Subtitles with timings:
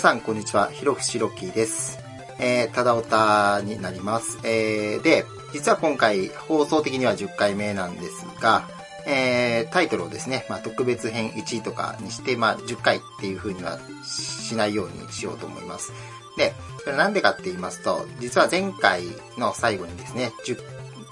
[0.00, 0.70] 皆さん、こんにちは。
[0.70, 1.98] ひろふしろきです。
[2.38, 4.38] えー、ただおたになります。
[4.44, 8.66] えー、で、実は今回、放送的には10回目なんですが、
[9.06, 15.92] えー、タイトルをですね、まあ、特別編1位とかにして、まあ、10回っていう風にはしないようにしようと思います。
[16.38, 19.02] で、それなんでかって言いますと、実は前回
[19.36, 20.62] の最後にですね、10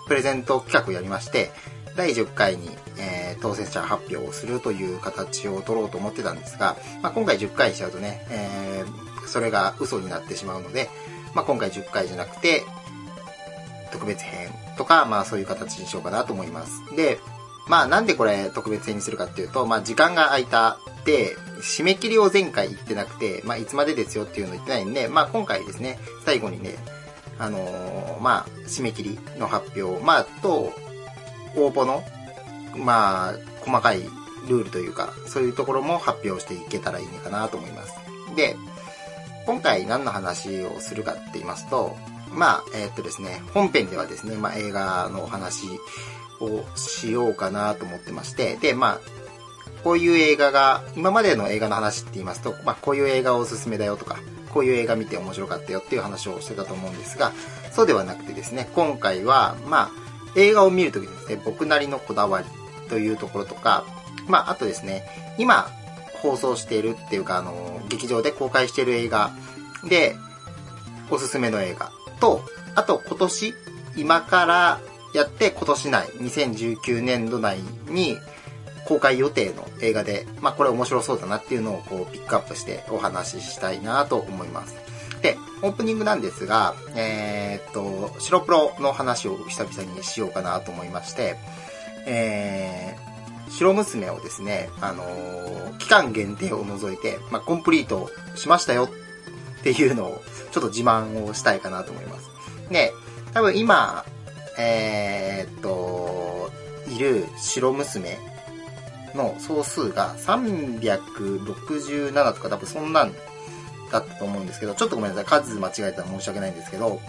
[0.06, 1.52] プレゼント企画をやりまして、
[1.98, 10.88] 第10回に、えー、当選者発表をするという形を取ろうと思ってたんですが、まあ、今回10回しちゃうとね、えー、それが嘘になってしまうので、
[11.34, 12.62] まあ、今回10回じゃなくて、
[13.90, 16.94] 特別編とか、まあそういう形にしようかなと思います。
[16.94, 17.18] で、
[17.66, 26.76] まあなんでこれ特別編にするかっていうと、まあ時間が空いたで、締め切りを前回言ってなくて、まあいつまでですよっていうの言ってないんで、まあ今回ですね、最後にね、
[27.38, 30.72] あのー、まあ締め切りの発表、まあと、
[31.56, 32.02] 応募の、
[32.76, 34.02] まあ、細かい
[34.48, 37.94] ルールというか、そういうところも発表していけたらいいのかなと思います。
[38.36, 38.56] で、
[39.46, 41.96] 今回何の話をするかって言いますと、
[42.30, 45.66] まあ、えー、っとですね、本編ではですね、まあ映画のお話
[46.40, 49.00] をしようかなと思ってまして、で、まあ、
[49.82, 54.18] こういう映画が、今までの映画の話って言いますと、まあこういう映画おすすめだよとか、
[54.52, 57.32] こういう映画見て面白かったよっていう話をしてたと思うんですが、
[57.72, 62.46] そうではなくてですね、今回は、まあ、映画を見るときにですね、僕なりのこだわり
[62.88, 63.84] というところとか、
[64.28, 65.04] まあ、あとですね、
[65.38, 65.70] 今
[66.22, 69.30] 放送しているっていうか、あの、劇場で公開している映画
[69.84, 70.16] で、
[71.10, 71.90] おすすめの映画
[72.20, 72.42] と、
[72.74, 73.54] あと今年、
[73.96, 74.80] 今から
[75.14, 77.58] やって今年内、2019年度内
[77.88, 78.18] に
[78.86, 84.87] 公開予定の映画で、まあこれ面白そうだなっていうのをこうピックアップしてお話ししたいなと思います。
[85.22, 91.36] で、オープニングなんですが、えー、っと、白プロの話を久々にしようかなと思いまして、
[92.06, 98.88] えー、白娘をですね、あのー、期間限定を除いて、まあ、コンプリートしましたよっ
[99.62, 102.28] ていうのを、ちょっと自慢をしたいかなと思います。
[102.70, 102.92] で、
[103.34, 104.04] 多分今、
[104.58, 106.50] えー、っと、
[106.88, 108.18] いる白娘
[109.14, 113.12] の総数が367とか多分そんなん
[113.90, 115.24] だったと思うんですけど、ちょっとごめんなさい。
[115.24, 117.00] 数間違えたら申し訳ないんですけど、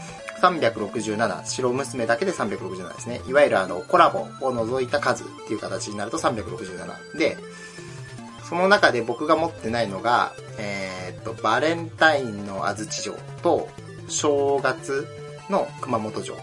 [0.42, 3.22] 367、白娘だけで367ですね。
[3.28, 7.18] いわゆるあの、コラボを除いた数っていう形になると367。
[7.18, 7.38] で、
[8.48, 13.70] その中で僕が持ってないのが、えー、っと、バレンタインの安土城と、
[14.08, 15.08] 正月
[15.50, 16.36] の熊本城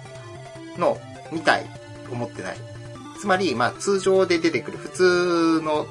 [0.79, 0.99] の
[1.31, 1.67] 2体
[2.13, 2.57] を持ってない。
[3.19, 5.87] つまり、まあ、通常で出てくる普通の、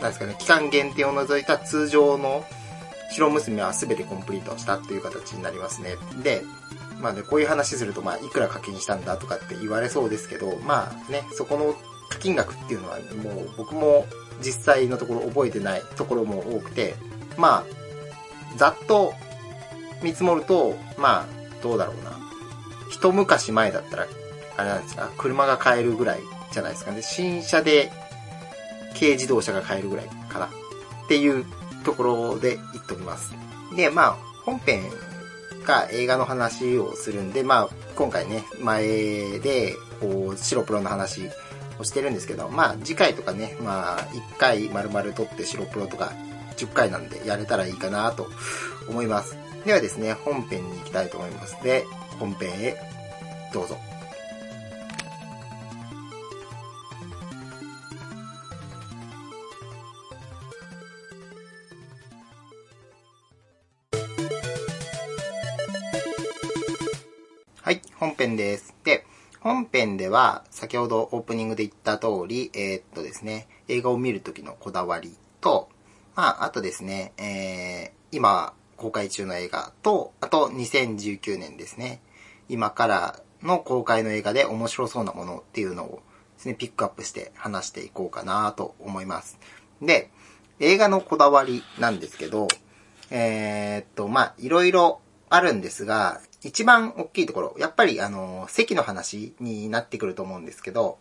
[0.00, 2.44] なんですかね、期間限定を除いた通常の
[3.12, 5.96] 白娘は全てコンプリートしたっていう形になりますね。
[6.22, 6.42] で、
[7.00, 11.74] まあね、こういう話すると、まあ、いくら課金したんだとかって言われそうですけど、まあね、そこの
[12.08, 14.06] 課金額っていうのは、もう僕も
[14.40, 16.94] 実際のところ覚えてないところも多くて、
[17.36, 19.14] まあ、ざっと
[20.02, 22.18] 見積もると、まあ、どうだろうな。
[22.90, 24.06] 一昔前だったら、
[24.56, 26.20] あれなんですか、車が買えるぐらい
[26.52, 27.02] じゃないですかね。
[27.02, 27.90] 新車で
[28.94, 30.46] 軽自動車が買えるぐらいかな。
[30.46, 30.50] っ
[31.08, 31.44] ていう
[31.82, 33.34] ところで言っております。
[33.76, 34.82] で、まあ、本編
[35.64, 41.22] が映画の話をするんで、まあ、今回ね、前で、こう、白プロの話
[41.78, 46.12] をしてるんですけど、まあ、次回とかね、まあ、1回丸々撮って白プロとか
[46.56, 48.28] 10回なんでやれたらいいかなと
[48.88, 49.36] 思います。
[49.64, 51.62] ではですね、本編に行きたいと思います。
[51.62, 51.84] で、
[52.18, 52.76] 本編へ
[53.52, 53.76] どうぞ。
[68.02, 68.74] 本編です。
[68.82, 69.06] で、
[69.38, 75.68] 本編では、先ほどオープニングで言った通り、えー、っとですね、映画を見るときのこだわりと、
[76.16, 82.02] まあ、あとですね、えー、今、公開中の映画と、あと2019年ですね、
[82.48, 86.02] 今からの公開の映画で面白そうなものっていうのを
[86.38, 89.38] ですね、ピックアップして話していこうかなと思います。
[89.80, 90.10] で、
[90.58, 92.48] 映画のこだわりなんですけど、
[93.10, 95.00] えー、っと、まあ、いろいろ
[95.30, 100.98] あるんですが、一番大きいところ、やっぱりあの、席の話になってくると思うんですけど、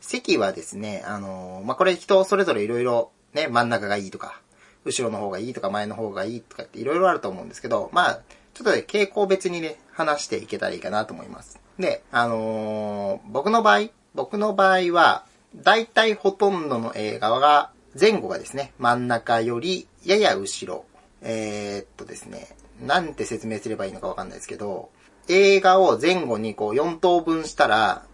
[0.00, 4.40] 席はですね、あの、まあ、これ人それぞれ色々ね、真ん中がいいとか、
[4.84, 8.20] 後ろの方がいいとか前の方がいいとかって色々あると思うんですけど、まあ、
[8.52, 11.58] ちょっとね、傾向別にね、話していけたらいいかなと思います。
[11.78, 15.24] で、あのー、僕の場合、僕の場合は、
[15.56, 20.84] 大体ほとんどの映画が、前後がですね、真ん中よりやや後ろ。
[21.22, 24.90] えー、っとですね、なんて説明すればいいのかわかんないですけど、
[25.28, 28.06] 映画を前後にこう4等分したら、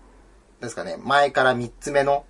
[0.60, 2.24] ですかね、前から3つ目の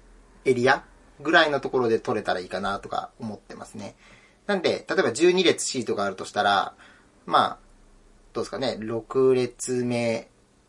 [0.45, 0.85] エリア
[1.21, 3.97] ぐらいのところで撮れたらいいかなとか思ってますね。
[4.47, 6.75] なんで、例えば12列シートがあるとしたら、
[7.27, 7.59] まあ、
[8.33, 10.29] どうですかね、6列目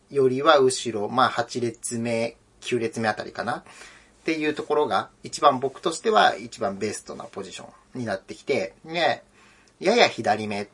[0.10, 3.57] よりは後ろ、まあ8列目、9列目あたりかな。
[3.57, 3.64] っ
[4.24, 9.24] ていうところが、一番僕としては一番ベストなポジションになってきて、ね、
[9.80, 10.68] やや左目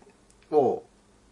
[0.51, 0.83] を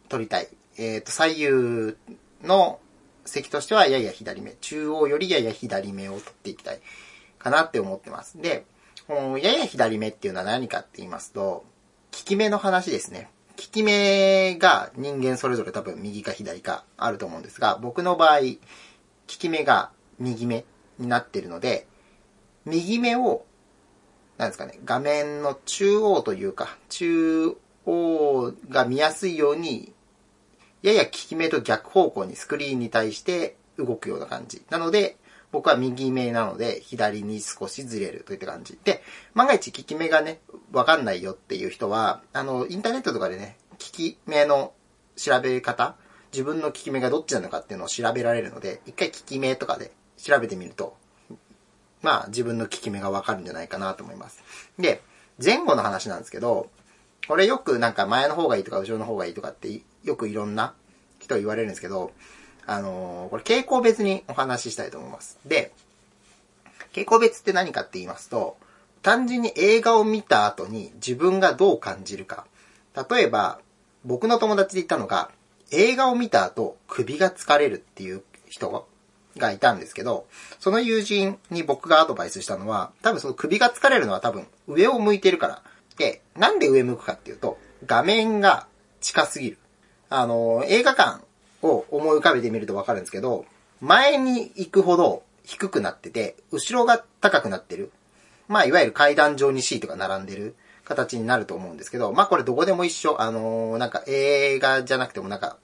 [0.10, 0.48] 取りたい。
[0.78, 1.96] えっ、と、左右
[2.44, 2.80] の
[3.26, 4.52] 席としてはやや左目。
[4.62, 6.80] 中央よりやや左目を取っていきたい
[7.40, 8.42] かなって思ってます。
[8.42, 8.66] で、
[9.10, 11.66] やや左目っていうのは何かって言いますと、効
[12.12, 13.30] き目の話ですね。
[13.58, 18.46] 効き目が人間それぞれ多分右か左かあると思うんですが、僕の場合、効
[19.28, 20.66] き目が右目
[21.00, 21.88] になってるので、
[22.66, 23.46] 右目を、
[24.38, 27.56] なんですかね、画面の中央というか、中
[27.86, 29.94] が見やすいように、
[30.82, 34.64] やや効き目と逆方向にスクリーンに対して動くような感じ。
[34.70, 35.18] なので、
[35.52, 38.78] 僕は右目なので、左に少しずれるといった感じ。
[38.84, 39.02] で、
[39.34, 40.42] 万が一効き目がね、
[40.72, 44.74] わかんないよっていう人は、あの、インターネットとかでね、効き目の
[45.16, 45.96] 調べ方、
[46.32, 50.98] 自分の効き目がどっちなのかっていうのを調べられるので、一回効き目とかで調べてみると、
[52.02, 54.44] まあ自分の効き目がわかるんじゃないかなと思います。
[54.78, 55.02] で、
[55.42, 56.70] 前後の話なんですけど、
[57.28, 60.74] これよくなんか前の方がいいとか後ろの方がいいとかってよくいろんな
[61.20, 62.12] 人言われるんですけど、
[62.68, 65.40] あのー、これ傾向別にお話ししたいと思います。
[65.46, 65.72] で、
[66.94, 68.58] 傾向別って何かって言いますと、
[69.02, 72.46] 単純に映画を見た後に自分がどう感じるか。
[73.10, 73.60] 例えば、
[74.04, 75.30] 僕の友達で言ったのが、
[75.72, 78.88] 映画を見た後、首が疲れるっていう人
[79.38, 80.26] がいたんですけど、
[80.60, 85.64] その友人に僕がアドバイスしたのは、多分その首が疲れるのは多分上を向いてるから。
[85.98, 88.68] で、なんで上向くかっていうと、画面が
[89.02, 89.58] 近すぎる。
[90.10, 91.24] あの、映画館
[91.62, 93.46] を思い浮かべてみるとわかるんですけど、
[93.82, 97.92] 前に行くほど低くなってて、後ろが高くなってる。
[98.48, 100.56] まあ、いわゆる階段状にシートが並んでる
[100.86, 103.22] 形になると思うんですけど、まあこれどこでも一緒。
[103.22, 105.58] あの、なんか映画じゃなくてもなんか、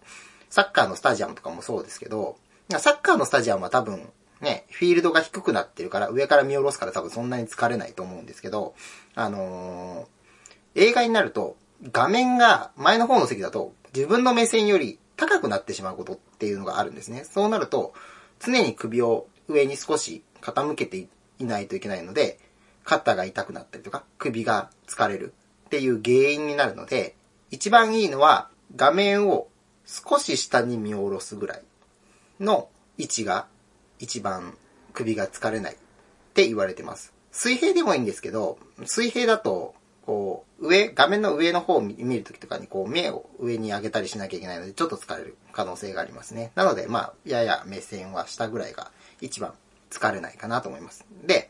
[0.50, 2.38] サッカーのスタジアムとかもそうですけど、
[2.80, 4.10] サッカーのスタジアムは多分、
[4.42, 8.74] ね、フィールドが低くなってるから、上から見下ろすから多分そんなに疲れないと思うんですけど、
[9.16, 10.21] あのー、
[10.76, 11.58] 映画になると、
[11.92, 17.24] 画面が前の方の席だと、自分の目線より高くなってしまうことっていうのがあるんですね。
[17.26, 17.94] そうなると、
[18.40, 21.08] 常に首を上に少し傾けて
[21.40, 22.40] いないといけないので、
[22.84, 25.34] 肩が痛くなったりとか、首が疲れる
[25.66, 27.16] っていう原因になるので、
[27.50, 29.48] 一番いいのは画面を
[29.86, 31.64] 少し下に見下ろすぐらい
[32.40, 33.48] の位置が
[34.00, 34.58] 一番
[34.94, 35.78] 首が疲れないっ
[36.34, 37.14] て言われてます。
[37.32, 39.76] 水平でもいいんですけど、水平だと、
[40.06, 46.52] こう、上、画面の上の方を見るときとかに、こう、目を上に上げたりしなきゃいけないので、ちょっと疲れる可能性がありますね。
[46.56, 49.54] なので、まあ、やや目線は下ぐらいが一番
[49.90, 51.06] 疲れないかなと思います。
[51.26, 51.50] で、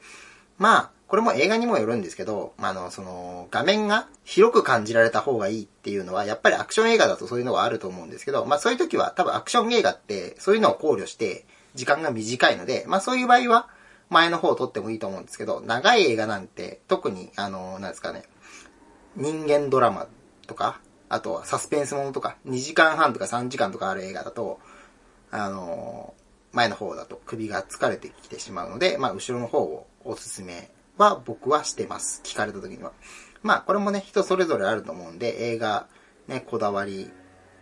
[0.57, 13.67] まあ、これも映画にもよるんですけど、あの、その、画面が広く感じられた方がいいっていうのは、やっぱりアクション映画だとそういうのがあると思うんですけど、まあそういう時は多分アクション映画ってそういうのを考慮して時間が短いので、まあそういう場合は
[14.09, 18.23] 前の方を撮ってもいいと思うんですけど、長い映画なんて特に、あの、なんですかね、
[19.15, 20.07] 人間ドラマ
[20.47, 24.59] とか、あとはサスペンスものとか、2時間半とか3時間とかある映画だと、
[25.29, 26.13] あの、
[26.53, 32.21] 前の方だと首が疲れてきてしまうので、まあ後ろの方をおすすめは僕はしてます。
[32.23, 32.91] 聞かれた時には。
[33.43, 35.87] まあ、これもね、人それぞれあると思うんで、映画、
[36.27, 37.09] ね、こだわり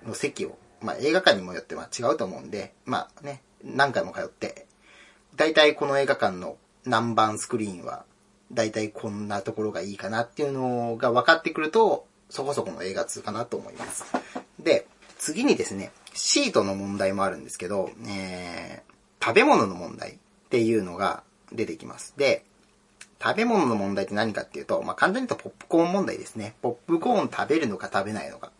[0.05, 4.67] の席を、まあ、映画館にもよっては違うと思うんで、まあね、何回も通って、
[5.35, 8.05] 大体この映画館の何番スクリーンは、
[8.51, 14.05] 大体こんなところがいいかなっていうのが分かってくると、そこそこの映画通かなと思います。
[14.59, 14.87] で、
[15.17, 20.17] 次にですね、シートの問題もあるんですけど、えー、食べ物の問題っ
[20.49, 22.13] ていうのが出てきます。
[22.17, 22.45] で、
[23.21, 26.55] 食べ物の問題って何かっていうと、まあ、簡単に言うとポップコーン問題ですね。
[26.61, 28.51] ポップコーン食べるのか食べないのか。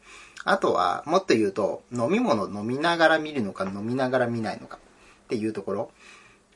[0.43, 5.91] あとは、もっと言うと、飲み物飲みながら見るのか飲みながら見ないのかっていうところ。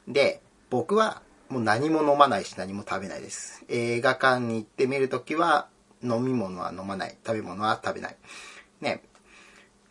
[0.07, 1.21] で、僕は
[1.53, 3.63] もう何も飲まないし何も食べないです。
[3.69, 5.67] 映画館に行ってみるときは、
[6.01, 7.15] 飲み物は飲まない。
[7.23, 8.17] 食べ物は食べない。
[8.81, 9.03] ね。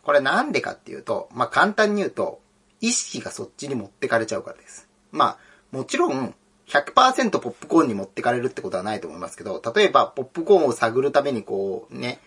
[0.03, 2.41] これなんでかっていうと、まあ、簡単に言うと、
[2.81, 4.89] 意識がそっちに持ってかれちゃうからです。
[5.13, 5.39] まあ、
[5.71, 6.35] もちろん、
[6.67, 12.19] 100%ポップコーンに持ってかれるってことはないと思いますけど、例えばポップコーンを探るためにこうね、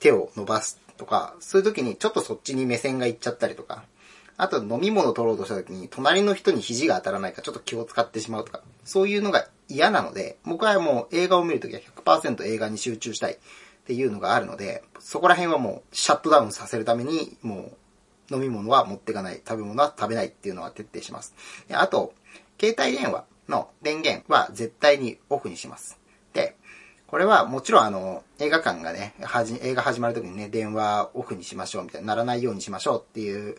[0.00, 3.84] 手を伸ばすとか、そういう時にちょっとそっちに目線がいっちゃったりとか、
[4.36, 13.36] あと飲み物取ろうとした時に隣の人に肘が当たらないかちょっと気を使ってしまうとか、そういうのが嫌なので、僕はもう映画を見るときは100%映画に集中したいっ
[13.86, 17.72] ていうのがあるので、そこら辺はもうシャットダウンさせるために、も
[18.30, 21.34] う飲み物は持ってかない、食べ物は食べないっていうのは徹底します。
[21.70, 22.14] あと、
[22.60, 25.98] 携帯電話の電源は絶対にオフにします。
[26.32, 26.56] で、
[27.06, 33.56] これはもちろんあの、映画館がね、はじ、映画始まる時にね、電話オフにしましょうみたいにならないようにしましょうっていう、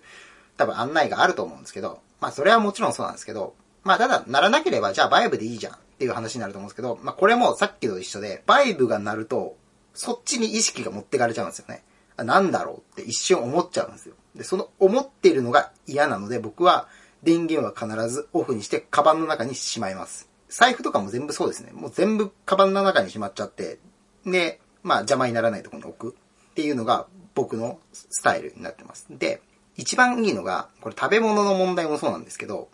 [0.57, 9.57] 多分案内があると思うんですけど、まあそれはもちろんそうなんですけど、まあただ、ならなければじゃあバイブでいいじゃんっていう話になると思うんですけど、まあこれもさっきと一緒で、バイブが鳴ると、
[9.93, 11.83] そっちに意識が持ってかれちゃうんですよね。
[12.17, 14.15] なんだろうって一瞬思っちゃうんですよ。
[14.35, 16.87] で、その思っているのが嫌なので、僕は
[17.23, 20.29] 電源は必ずオフにして、カバンの中にしまいます。
[20.49, 21.71] 財布とかも全部そうですね。
[21.73, 23.79] もう全部カバンの中にしまっちゃって、
[24.25, 29.07] で、まあ邪魔にならないところに置くっていうのが僕のスタイルになってます。
[29.09, 29.41] で、
[29.77, 32.69] 一番いいのが、これ食べ物の問題もそうなんですけど、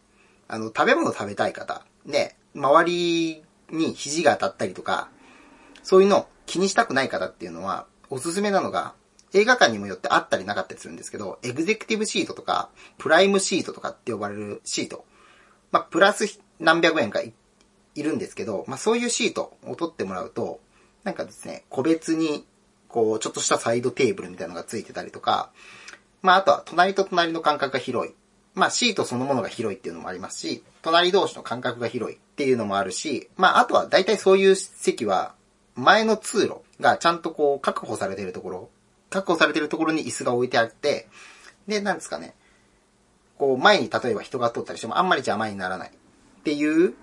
[0.48, 5.10] あの、食べ物食べたい方、で、周りに肘が当たったりとか、
[5.84, 8.94] そういうの気にしたくない方っていうのは、おすすめなのが、
[9.34, 15.06] 映画館にもよってあったりなかったりするんですけど、エグゼクティブシートとか、プライムシートとかって呼ばれるシート。
[15.72, 17.34] まあ、プラス何百円かい
[17.96, 20.60] るんですけど、まあ、そういうシートを取ってもらうと、
[21.04, 22.46] なんかですね、個別に、
[22.88, 25.52] こう、ちょっとしたサイドテーブルみたいなのがついてたりとか、
[26.22, 28.14] まあ、あとは隣と隣の間隔が広い。
[28.56, 35.34] まあ、シートそのものが広いっていうのもありますし、隣同士の間隔が広いっていうのもあるし、まあ、あとは大体そういう席は、
[35.76, 38.70] 前の通路がちゃんとこう確保されてるところ
[39.10, 41.08] 確保されてるところに椅子が置いてあって、
[41.68, 42.36] で、なんですかね。
[43.38, 46.94] こう、前に例えば人が通ったりしてもあんまり邪魔にならないっていう、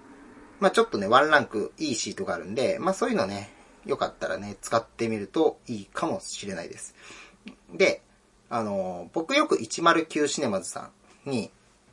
[0.60, 3.52] まあちょっとね、ワンランクいいシートがあるんで、まあそういうのね、
[3.84, 6.94] よかったらね、使ってみるといいかもしれないです。
[7.74, 8.02] で、
[8.48, 10.90] あの、僕よく109シネマズさ
[11.26, 11.50] んに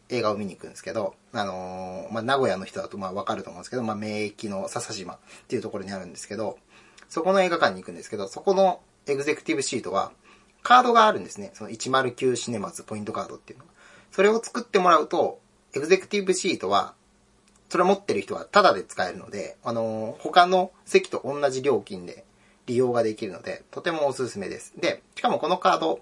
[0.09, 5.17] 映画を見に行くんですけど、あのまあ名古屋の人だとまあわかると思うんですけど、まあ名駅の笹島っ
[5.47, 6.59] ていうところにあるんですけど、
[7.09, 10.11] そこの映画館に行くんですけど、そこのエグゼクティブシートは、
[10.61, 11.51] カードがあるんですね。
[11.53, 13.71] その109シネマズポイントカードっていうのが。
[14.11, 15.39] それを作ってもらうと、
[15.75, 16.93] エグゼクティブシートは、
[17.69, 22.23] それ持ってる人はタダで使えるので、あの、他の席と同じ料金で
[22.67, 24.73] 利用ができるので、とてもおすすめです。
[24.79, 25.99] で、しかもこのカード、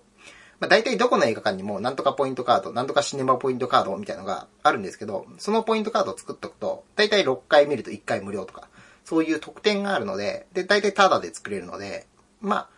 [0.61, 8.67] まあ、大体どこの映画館にもなんとかポイントカード、なんとかシネマポイントカードみたいなのがあるんですけど、そのポイントカードを作っとくと、大体6回見ると1回無料とか、
[9.03, 12.05] そういう特典があるので、で、大体タダで作れるので、
[12.41, 12.69] まあ、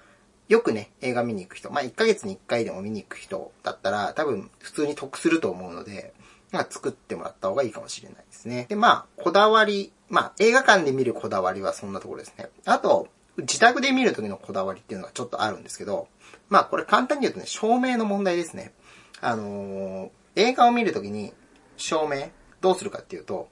[0.47, 6.13] よくね、映画見に行く人、まあ、1ヶ月に1回でも見に行く人だったら、多分普通に得すると思うので、
[6.53, 8.65] まあ、作ってもらった方がいいかもしれないですね。
[8.69, 12.49] で、まあ、こだわり、まあ、映画館で見るこだわりはそんなところですね。
[12.65, 16.07] あと、自宅で見る時のこだわりっていうのがちょっとあるんですけど、
[16.49, 18.73] まあ、これ簡単に言うとね、照明の問題ですね。
[19.21, 21.33] あのー、映画を見るときに、
[21.77, 22.29] 照明、
[22.61, 23.49] どうするかっていうと、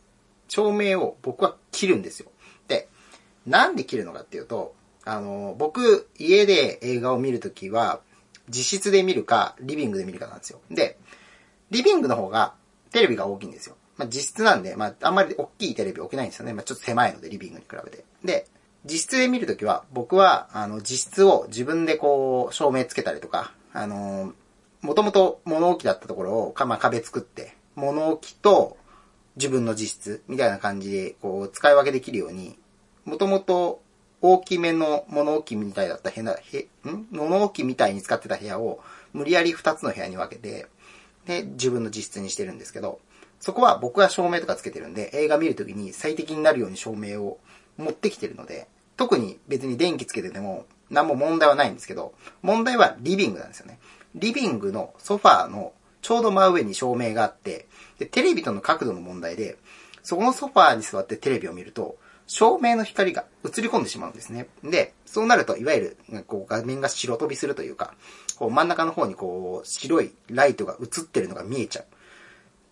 [0.47, 2.29] 照明を僕は切るんですよ。
[2.67, 2.89] で、
[3.45, 8.01] なんで切るのかっていうと、あの、僕、家で映画を見るときは、
[8.47, 10.59] 自室で見るか、リビングで見るかなんですよ。
[10.69, 10.99] で、
[11.71, 12.53] リビングの方が、
[12.91, 13.77] テレビが大きいんですよ。
[13.97, 16.53] まあ、自室なんで、まあ、あんまり大きいテレビ置けないんですよね。
[16.53, 18.03] まあ、ちょっと狭いので、リビングに比べて。
[18.23, 18.47] で、
[18.83, 24.33] 自室で見るときは、僕は、あの、自室を自分でこう、照明つけたりとか、あの、
[24.81, 28.77] もともと物置だったところを、か、まあ、壁作って、物置と
[29.35, 32.57] 自分の自室みたいな感じで、こう、使い分けできるように、
[33.05, 33.81] もともと
[34.21, 37.07] 大きめの物置みたいだった部屋、へ、ん？
[37.11, 38.79] 物置みたいに使ってた部屋を
[39.13, 40.67] 無理やり2つの部屋に分けて、
[41.25, 42.99] で、自分の自室にしてるんですけど、
[43.39, 47.39] そこは僕が照明とかつけてるんで、映画見るときに最適になるように照明を
[47.77, 53.79] 持ってきてるので、特に別に電気つけてても何も問題はないんですけど、問題はリビングなんですよね。
[54.15, 57.67] リビングのソファーのちょうど真上に照明があって、
[57.99, 59.57] で、テレビとの角度の問題で、
[60.03, 61.97] そこのソファーに座ってテレビを見ると、
[62.27, 64.47] 照明の光が映り込んでしまうんですね。
[64.63, 67.93] で、そうなると、いわゆる、こう、画面が白飛びするというか、
[68.37, 71.83] こう、真ん中の方にこう、白いライトが映ってるのが見えちゃう。
[71.83, 71.87] っ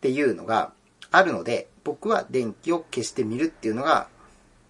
[0.01, 0.72] ていうのが
[1.12, 4.08] あるので、僕は電気を消してみるっていうのが、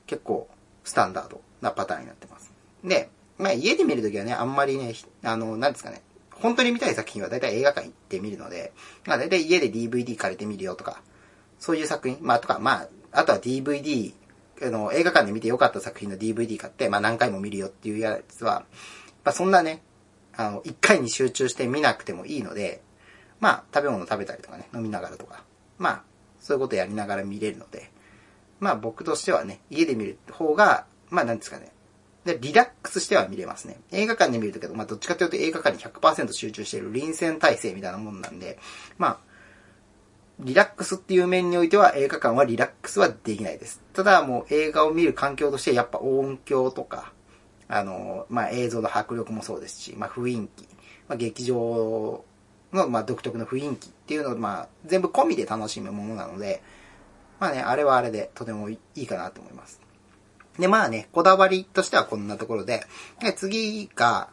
[0.09, 0.49] 結構、
[0.83, 2.51] スタンダードなパターンになってます。
[2.83, 6.01] で、まあ、家で見るときはね、あんまりね、あの、なんですかね、
[6.31, 8.73] 本当に見たい作品はだいたい映画館行って見るので、
[9.05, 11.01] まあ、だいたい家で DVD 借りてみるよとか、
[11.59, 14.13] そういう作品、まあ、とか、まあ、あとは DVD
[14.61, 18.65] あの、映画館で見て良かった作品の DVD 買って、まあ何回も見るよっていうやつは、
[19.23, 19.81] まあそんなね、
[20.35, 22.81] あの、一回に集中して見なくてもいいので、
[23.39, 25.43] まあ食べ物食べたりとかね、飲みながらとか、
[25.77, 26.03] まあ
[26.39, 27.89] そういうことやりながら見れるので、
[28.59, 31.71] まあ僕としてはね、家で見る方が、まあなんですかね、
[32.25, 33.79] で、リラックスしては見れますね。
[33.91, 38.59] 映画館で見るときは、まあどっちかというと映画館に100%集中している臨戦態勢みたいなもんなんで、
[38.97, 39.29] まあ
[40.39, 43.81] リラックスっていう面においては映画館はリラックスはできないです。
[43.93, 47.11] ただもう映画を見る環境としてやっぱ音響とか、
[47.67, 50.63] あの、まあ、映像の迫力もそうですし、まあ、雰囲気、
[51.07, 52.23] まあ、劇場
[52.71, 56.63] の、まあ、独特の雰囲気っていうのを、まあ、全部込みで楽しむものなので、
[57.39, 59.81] まあね、あれはあれでとてもいいかなと思います。
[60.57, 62.83] で、まあね、こだわりとしてはこんなところで、
[63.21, 64.29] で次が、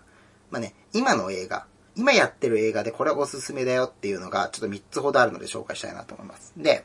[0.51, 6.53] まあね、今の映画、今やってる映画でこれおすすめだよっていうのがちょっと3つほどあるので紹介したいなと思います。
[6.57, 6.85] で、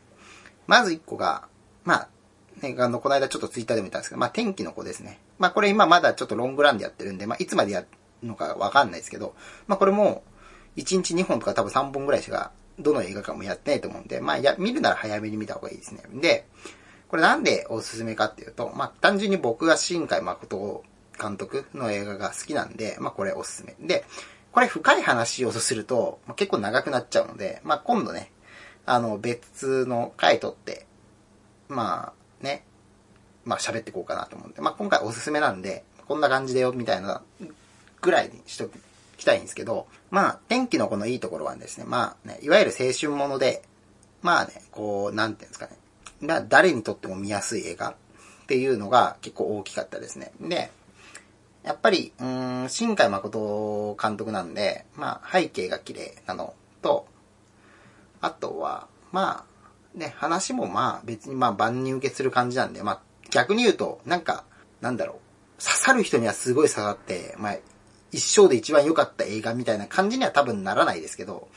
[0.68, 1.48] まず1個が、
[1.84, 2.10] まあ、
[2.62, 5.20] ね、あの、この間ちょっとツイッターでも言ったんですけど、まあ、天気の子ですね。
[5.40, 7.88] まあ、これ今まだちょっとロングランでやってるんで、まあ、いつまでやる
[8.24, 9.34] のかわかんないですけど、
[9.68, 10.24] まあ、これも、
[10.78, 16.04] 1日2本とか多分3本ぐらいしか、どの映画館もやってないと思うんで、まあ、や、見るなら早めに見た方がいいですね。
[16.16, 16.48] で、
[17.08, 20.84] これなんでおすすめかっていうと、まあ、単純に僕が新海誠
[21.22, 23.76] 監督の映画が好きなんで、まあ、これおすすめ。
[23.86, 24.06] で、
[24.52, 28.32] これ深い話をすると、まあ、結構長くなっちゃうので、まあ、今度ね、
[28.86, 30.86] あの、別の回取って、
[31.68, 32.64] まあ、ね、
[33.46, 37.22] まあ、喋っていこうかなと思うんで、まあ、今回おすすめなんで、こんな感じだよ、みたいな、
[38.02, 38.80] ぐらいにしとく
[39.22, 43.64] きたいんですけど、まあ、天気のこのいいところはですね、まあね、いわゆる青春もので、
[44.22, 45.78] まあね、こう、なんていうんですかね、
[46.22, 47.96] まあ、誰にとっても見やすい映画っ
[48.48, 50.32] ていうのが結構大きかったですね。
[50.42, 50.72] で、
[51.64, 57.08] やっぱり、うん、新海誠監督なんで、まあ、背景が綺麗なのと、
[58.20, 59.52] あとは、まあ、
[59.98, 64.46] ね、話もまあ別にまあ万人受けする感じなんで、まあ逆に言うと、なんか、
[64.80, 65.20] なんだろ
[65.60, 67.58] う、刺さる人にはすごい刺さって、まあ、
[68.12, 71.48] 一生で一番良かった映画みたいな感じには多分ならないですけど、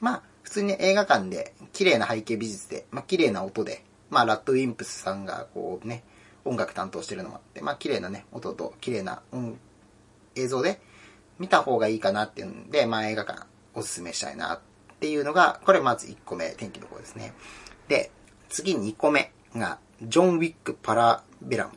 [0.00, 6.02] まあ、普通に映画館で綺麗な背景美術で、まあ綺麗な音で、まあラッドウィンプスさんがこうね、
[6.44, 9.60] 音楽担当してるのもあって、まあ綺麗なね、音と綺麗な、うん、
[10.34, 10.80] 映像で
[11.38, 14.60] 見た方がいいかなっていうんで、まあ映画館おすすめしたいなっ
[14.98, 17.32] ていうのが、これまず1個目、天気の子ですね。
[17.88, 18.10] で、
[18.48, 21.74] 次2個目が、ジョン・ウィック・パラベラム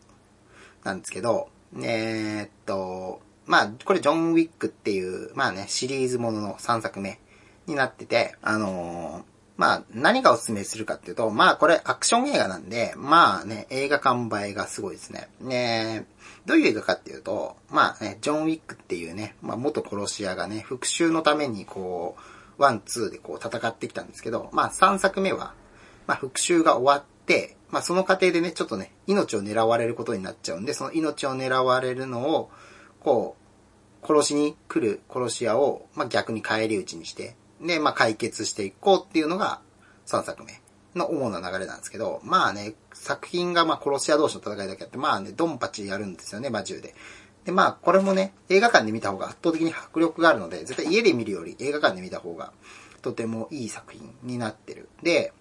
[0.84, 7.19] なんですけど、えー、っと、まあ、これジョン・ウィックっていう、まあね、シリーズものの3作目
[7.67, 15.29] になってて、あのー、まあ、何がおすすめするかっていうと、まあ、これアクション映画なんで、まあね、映画完売がすごいですね。
[15.41, 16.06] ね
[16.45, 25.53] どういう映画かっていうと、まあね、ジョン・ウィックっていうね、まあ、元殺し屋がね、復讐のためにこう、ワン、ツーでこう戦ってきたんですけど、まあ、3作目は、
[26.08, 32.51] まあ、復讐が終わって、まあ、その過程でね、ちょっとね、命を狙われることになっちゃうんで、その命を狙われるのを、
[33.03, 33.35] こ
[34.03, 39.61] う、殺しに来る殺し屋を、まあ、逆に返り討ちにして、で、まあ、解決していこうっていうのが
[40.05, 40.61] 3作目
[40.95, 46.93] の主な流れなんですけど、まあね、作品がまあ殺し屋同士の戦いだけあって、まあね、ドンパチやるんですよね、魔銃で。
[47.45, 52.53] で、まあ、これもね、映画館で見た方が圧倒的に迫力があるので、絶対家で見るより映画館で見た方が
[53.01, 54.87] とてもいい作品になってる。
[55.01, 55.33] で、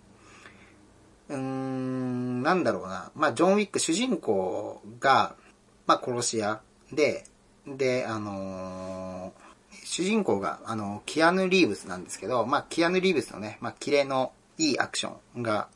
[1.28, 3.12] うーん、なんだろうな。
[3.14, 5.36] まあ、ジョン・ウィック主人公が、
[5.86, 6.60] まあ、殺し屋
[6.92, 7.24] で、
[7.66, 9.52] で、あのー
[9.84, 15.68] 主人公が、あの、キアヌ・リーブスなんですけど、まあ、キアヌ・リーブスのね、まあ、綺麗のいいアクションが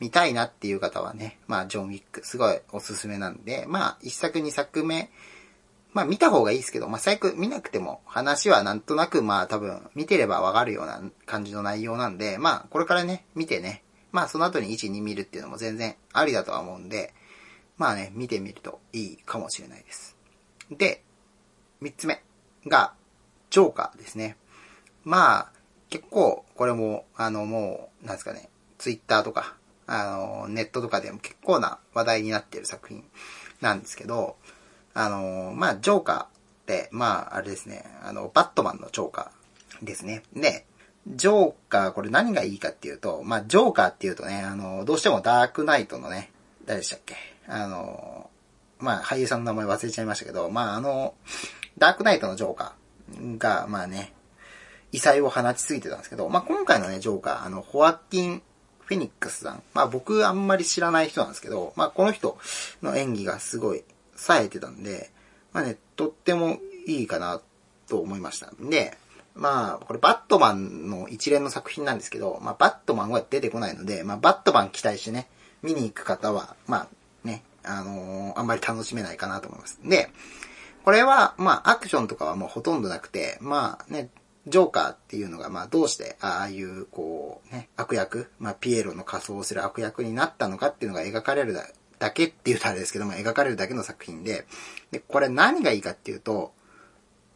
[0.00, 5.10] 見たいなっていう方はね、まあ、ジョン・ウィック、すごいおすすめなんで、まあ、一作二作目、
[5.92, 17.14] まあ、見た方がいいですけど、まあ、最悪見なくても、話はなんとなく、まあ、多分、見てればわかるような感じの内容なんで、まあ、これからね、見てね、まあ、その後に1、2見るっていうのも全然ありだとは思うんで、
[17.78, 20.14] まあね、見てみるといいかもしれないです。
[20.70, 21.02] で、
[21.82, 22.22] 3つ目
[22.66, 22.94] が、
[23.50, 24.36] ジョーカーですね。
[25.04, 25.52] まあ、
[25.90, 33.04] 結構、これも、あの、もう、なんですかね、ツイッターとか、あの、ネットとかでも結構な話題になっている作品
[33.60, 34.36] なんですけど、
[34.94, 36.28] あの、まあ、ジョーカーっ
[36.66, 40.22] て、まあ、あれですね、あの、バットマンのジョーカーですね。
[40.34, 40.66] で、
[41.08, 46.30] ジョーカー、これ何がいいかっていうと、まあ、ジョーカーっていうとね、あの、どうしてもダークナイトのね、
[46.64, 47.16] 誰でしたっけ？
[47.48, 48.30] あの、
[48.78, 51.14] まあ、俳優さんの名前忘れちゃいましたけど、まあ、あの、
[51.78, 52.82] ダークナイトのジョーカー。
[53.38, 54.12] が、まあね、
[54.92, 58.42] 異彩を放ちすぎてたんですけど、まあ今回のね、ジョーカー、あの、ホアキン・
[58.80, 59.62] フェニックスさん。
[59.74, 62.38] まあ僕あんまり知らない人なんですけど、まあこの人
[62.82, 63.84] の演技がすごい
[64.16, 65.10] 冴えてたんで、
[65.52, 67.40] まあね、とってもいいかな
[67.88, 68.52] と思いました。
[68.60, 68.96] で、
[69.34, 75.28] まあ、これバットマンの一連の作品なんですけど、まあバットマンは出てこないので、まあバットマン期待してね、
[75.62, 76.88] 見に行く方は、まあ
[77.26, 79.78] ね、あのー、あんまり楽しめないかなと思います。
[79.84, 80.10] で、
[80.84, 84.10] これは、まあ、アクションとかはもうほとんどなくて、まあね、
[84.48, 91.56] ジョーカーっていうのが、まあ、どうして、ああいう、こう、ね、悪役、まあ、ピエロの仮装をする悪役になったのかっていうのが描かれる
[91.98, 94.46] だけって言うとあれですけども、描かれるだけの作品で、
[94.90, 96.52] で、これ何がいいかっていうと、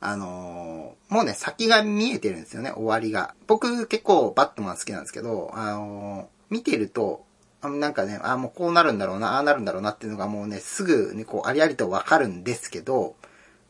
[0.00, 3.34] あのー、もうね、先が見えてるんですよね、終わりが。
[3.46, 7.24] 僕結構バットマン好きなんですけど、あのー、見てると、
[7.62, 13.16] なんかね、あもうこうなるんだろうな、ああなるんだろうなっていうのがもうね、すぐね、こう、ありありとわかるんですけど、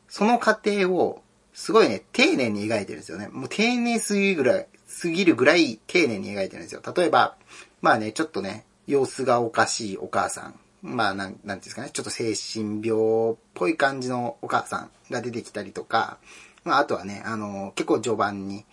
[0.08, 3.28] その過程を、すごいね、丁寧に描いてるんですよね。
[3.28, 6.82] もう丁寧すぎるぐらい、すぎるぐらい丁寧に描いてるんですよ。
[6.94, 7.36] 例えば、
[7.80, 10.54] まあね、ちょっとね、様子がおかしいお母さん
[10.86, 16.18] まあ、なん、なんていうんですかね、ちょっと精神病っぽい感じのお母さんが出てきたりとか、
[16.64, 18.64] まあ、あとはね、あの、結構序盤に、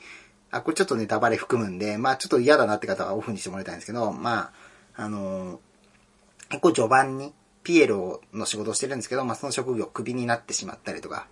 [0.51, 4.51] あ、これちょっとネタバレ含むんで、まあ、ちょっと嫌だなって方はオフにしてもらいたいんですけど、まあ、
[4.95, 5.59] あの、
[6.49, 11.27] 結構序盤に、ピエロの仕事をしてるんですけど、まあ、その職業クビになってしまったりとか、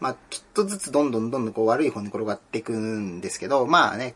[0.00, 4.14] まあ、ちょっとずつどんどんどんどんこう悪い方に転がっていくんですけど、まあね、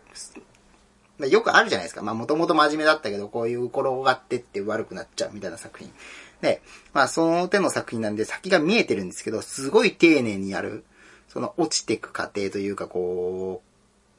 [1.18, 2.02] よくあるじゃないですか。
[2.02, 5.92] まあ、もともと真面目だったけど、こういう転がってって悪くなっちゃうみたいな作品。
[6.40, 10.84] で、まあ、その手の作品なんで先が見えてるんですけど、すごい丁寧にやる、
[11.28, 13.62] その落ちていく過程というか、こ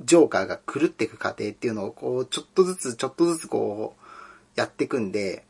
[0.02, 5.46] う、ジョーカーが狂っていく過程っていうのを、こう、ちょっとずつ、ちょっとずつこう、やっていくんで、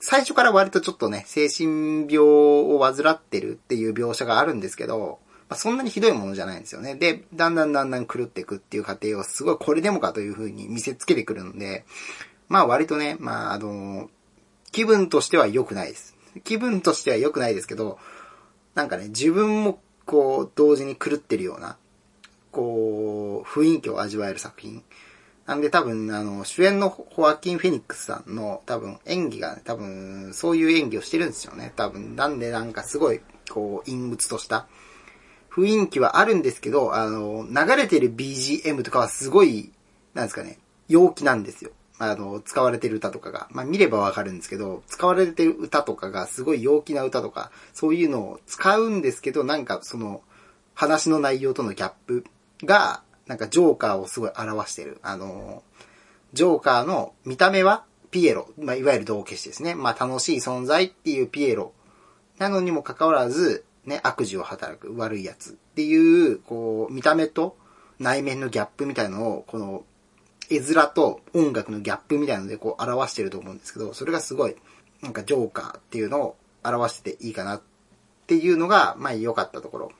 [0.00, 6.94] 最初から割とちょっとね、精神病を患ってるっていう描写があるんですけど、まあ、そんなにひどいものじゃないんですよね。
[6.94, 11.84] で、だんだんだんだん狂っていくっていう過程をすごいこれでもかという風に見せつけてくるので、
[12.48, 14.08] まあ割とね、まああの、
[14.72, 16.16] 気分としては良くないです。
[16.44, 17.98] 気分としては良くないですけど、
[18.74, 21.76] なんかね、自分もこう、同時に狂ってるような、
[22.52, 24.82] こう、雰囲気を味わえる作品。
[25.50, 31.72] なんで多分、あの、主演のホアキン・フェニックスさんの多分演技がね、多分、そういう演技をしてるんですよね。
[31.74, 34.68] 多分、なんでなんかすごい、こう、陰鬱とした
[35.50, 39.72] 雰囲気はあるんですけど、あの、流れてる BGM とかはすごい、
[40.14, 41.72] なんですかね、陽気なんですよ。
[41.98, 43.48] あの、使われてる歌とかが。
[43.50, 50.22] まあ見ればわかるんですけど、使われてる歌とかがすごい陽気な歌とか、そういうのを使うんですけど、なんかその、
[50.74, 52.24] 話の内容とのギャップ
[52.62, 54.98] が、なんかジョーカーをすごい表してる。
[55.02, 55.62] あの、
[56.32, 59.76] ジョーカーの見た目はピエロ、まあいわゆる道化師ですね。
[59.76, 61.72] まあ楽しい存在っていうピエロ。
[62.38, 67.56] なのにもかかわらず、ね、悪事を働く悪いやつっていう、こう、見た目と
[68.00, 69.84] 内面のギャップみたいのを、この、
[70.50, 74.56] 絵面と音楽のギャップみたいなのでこう表してると思うんですけど、それがすごい、
[75.02, 77.62] なんかジョーカーっていうのを表してていいかなっ
[78.26, 79.92] ていうのが、まあ良かったところ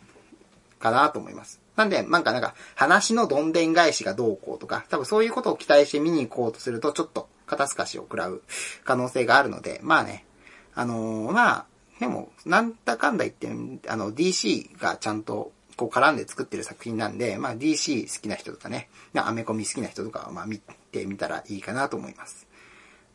[0.80, 1.60] かなと思います。
[1.80, 8.42] なんで、なんかなんか、話のどんでん返しがどうこうとか、多分そういうことを期待して見に行こうとすると、ちょっと肩透かしを食らう
[8.84, 10.26] 可能性があるので、まあね、
[10.74, 11.66] あのー、まあ、
[11.98, 13.48] でも、なんだかんだ言って、
[13.88, 22.46] あの、DC がちゃんと、こう絡んで作ってる作品なんで、まあ DC 好きな人とかね、アメコミ好きな人とかは、まあ見てみたらいいかなと思います。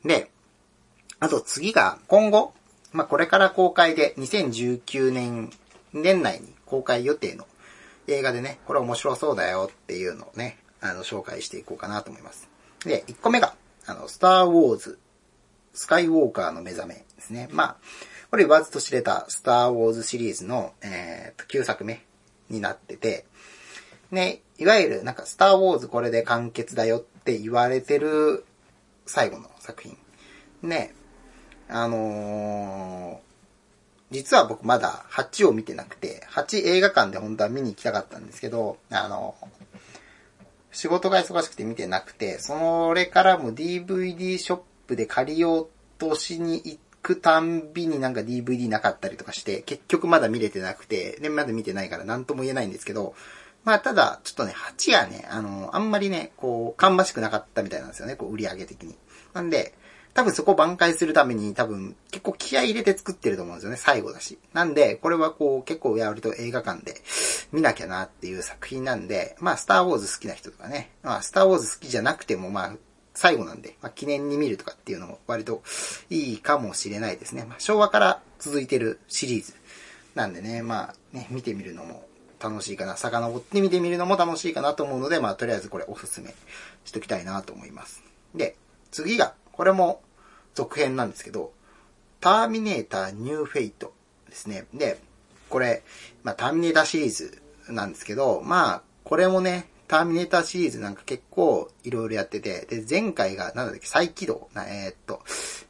[0.03, 0.31] で、
[1.19, 2.53] あと次が、今後、
[2.91, 5.51] まあこれから公開で、2019年、
[5.93, 7.45] 年内に公開予定の
[8.07, 12.49] 映画でね、これ面白そうだよっていうのをね、あの、紹介していこうかなと思います。
[12.85, 14.99] で、1個目が、あの、スターウォーズ、
[15.73, 17.49] スカイウォーカーの目覚めですね。
[17.51, 17.75] まあ、
[18.29, 22.03] これ言わずと知れたスターウォーズシリーズの、えー、と9作目
[22.49, 23.25] になってて、
[24.11, 28.45] ね、いわゆるなんかスターウォーズこれで完結だよって言われてる
[29.05, 29.97] 最後の作品。
[30.61, 30.93] ね、
[31.69, 33.24] あのー、
[34.15, 39.35] 実は僕まだ8を見てなくて、8映画館で本当は見に行きたかったんですけど、あの、
[40.71, 53.15] 仕事が忙しくて見てなくて、それからも DVD ショップで借りようとしに行くたんびになんか DVD なかったりとかして、結局まだ見れてなくて、で、まだ見てないから何とも言えないんですけど、
[53.65, 58.95] まあ、ただ、ちょっとね、8がね、あの、あんまりね、こう、芳しくなかったみたいなんですよね、こう、売り上げ的に。
[59.33, 59.73] なんで、
[60.15, 64.39] 多分そこを挽回するために多分結構気合入れて作ってると思うんですよね、最後だし。
[64.53, 66.95] なんで、これはこう結構割と映画館で
[67.51, 72.73] 見なきゃなっていう作品なんで、まあスターウォーズ好きな人とかね、まあスターウォーズ好きじゃなくてもまあ
[73.13, 75.63] 最後なんで、まあ、記念に見るとかっていうのも割と
[76.09, 77.45] いいかもしれないですね。
[77.47, 79.53] まあ、昭和から続いてるシリーズ
[80.15, 82.07] なんでね、まあね、見てみるのも
[82.39, 82.95] 楽しいかな。
[82.95, 86.33] 遡って見てみるのも楽しいかなと思うので、まあとりあえずこれおすすめ
[86.83, 88.03] しときたいなと思います。
[88.33, 88.55] で、
[88.91, 90.01] 次が、これも
[90.55, 91.53] 続編なんですけど、
[92.21, 93.93] ターミネーターニューフェイト
[94.27, 94.65] ですね。
[94.73, 94.99] で、
[95.49, 95.83] これ、
[96.23, 105.21] まあターミネーターシリーズなんですけど、まあ、これもね、ターミネーターシリーズなんか結構いろいろやってて、で、前回が、なんだっけ、再起動な、えー、っと、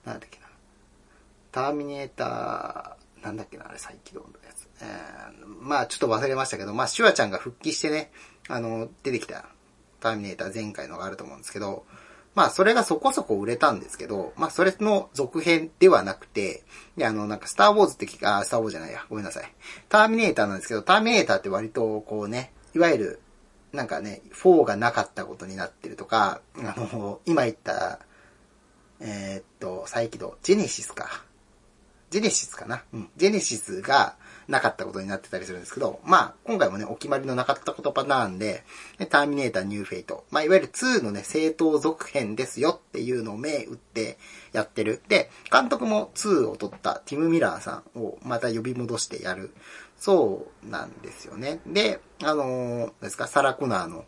[0.05, 0.45] なんだっけな。
[1.51, 4.67] ターミネーター、なんだっけな、あれ再起動のやつ。
[4.81, 8.11] えー、まあちょっと忘れましたけど、まあシュワちゃんが復帰してね、
[8.47, 9.45] あの、出てきた
[9.99, 11.85] ターミネーター前回のがあると思うんですけど、
[12.35, 16.63] まあそれがそこそこ売れたんですけど、まあそれの続編ではなくて、
[16.97, 19.51] で、あの、なんかスターウォーズって聞か、あ、スターウォーズじゃないや、ごめんなさい。
[19.89, 23.19] ターミネーターなんですけど、ターミネーターって割とこうね、いわゆる
[23.75, 27.99] なんかね、4がなかったことになってるとか、あの、今言った、
[28.99, 31.23] えー、っと、再起動、ジェネシスか。
[32.09, 33.09] ジェネシスかなうん。
[33.17, 34.15] ジェネシスが
[34.47, 38.63] なかったことになってたりするんですけど、まあ、今回もね、お決まりのなかったことパターンで、
[39.09, 40.25] ターミネーターニューフェイト。
[40.31, 44.17] まあ、いわゆる2のね、正当続編ですよっていうのを目打って
[44.53, 45.01] やってる。
[45.07, 49.53] で、監督も2を撮ったティム・ミラーさんをまた呼び戻してやる。
[49.97, 51.59] そうなんですよね。
[51.65, 54.05] で、あのー、ですか、サラ・コナーの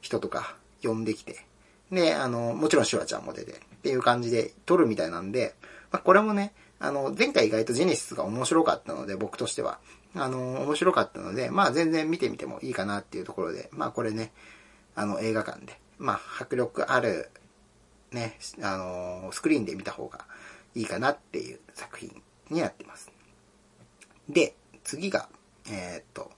[0.00, 1.44] 人とか呼んできて、
[1.90, 5.54] で、あのー、もちろんシュワちゃんも出て、っていう感じで撮るみたいなんで、
[5.90, 9.78] まあ、これもね、あの、前回意外とジェネシスが面白かったので、僕としては。
[10.14, 14.32] あの、面白かったので、まあ全然見てみてもいいかなっていうところで、まあこれね、
[14.94, 17.30] あの映画館で、まあ迫力ある、
[18.12, 20.24] ね、あの、スクリーンで見た方が
[20.74, 23.10] いいかなっていう作品になってます。
[24.28, 25.28] で、次が、
[25.70, 26.30] えー、っと、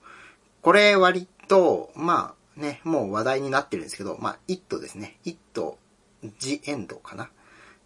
[0.62, 5.18] これ割と、まあね、もう話題になってるんですけど、まあ、イットですね。
[5.24, 5.78] イット、
[6.38, 7.30] ジエンドかな。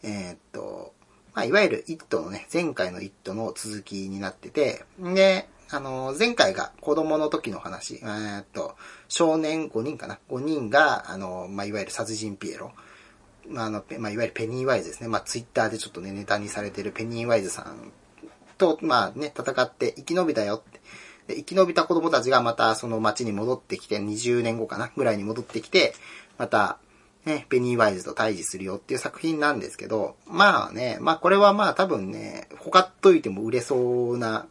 [0.03, 0.93] えー、っと、
[1.35, 8.77] まあ、いわゆるイットのね、前回のイットの続きになってて、で、あの、前回が子供の時の話、え、っと、
[9.09, 12.73] 少年5人かな ?5 人が、あの、まあ、いわゆる殺人ピエロ。
[13.49, 15.09] まあの、まあ、いわゆるペニーワイズですね。
[15.09, 17.93] まあ、ツイッターでちょっとね、ネタにされてるペニーワイズさん
[18.57, 20.81] と、まあね、戦って生き延びたよって。
[21.27, 25.95] で、生き延びた子供たちがまたその街に戻ってきて、20年後かなぐらいに戻ってきて、
[26.39, 26.79] また、
[27.25, 34.47] ね、ペニーワイズと対峙するよっていう作品なんですけど、まあね、まあこれはまあ多分ね、他といても売れそうな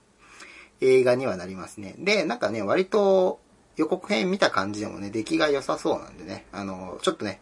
[0.82, 1.96] 映画にはなりますね。
[2.00, 3.40] で、なんかね、割と
[3.76, 7.42] 予告編見た感じでもね、出来が良さそうなんでね、あの、ちょっとね、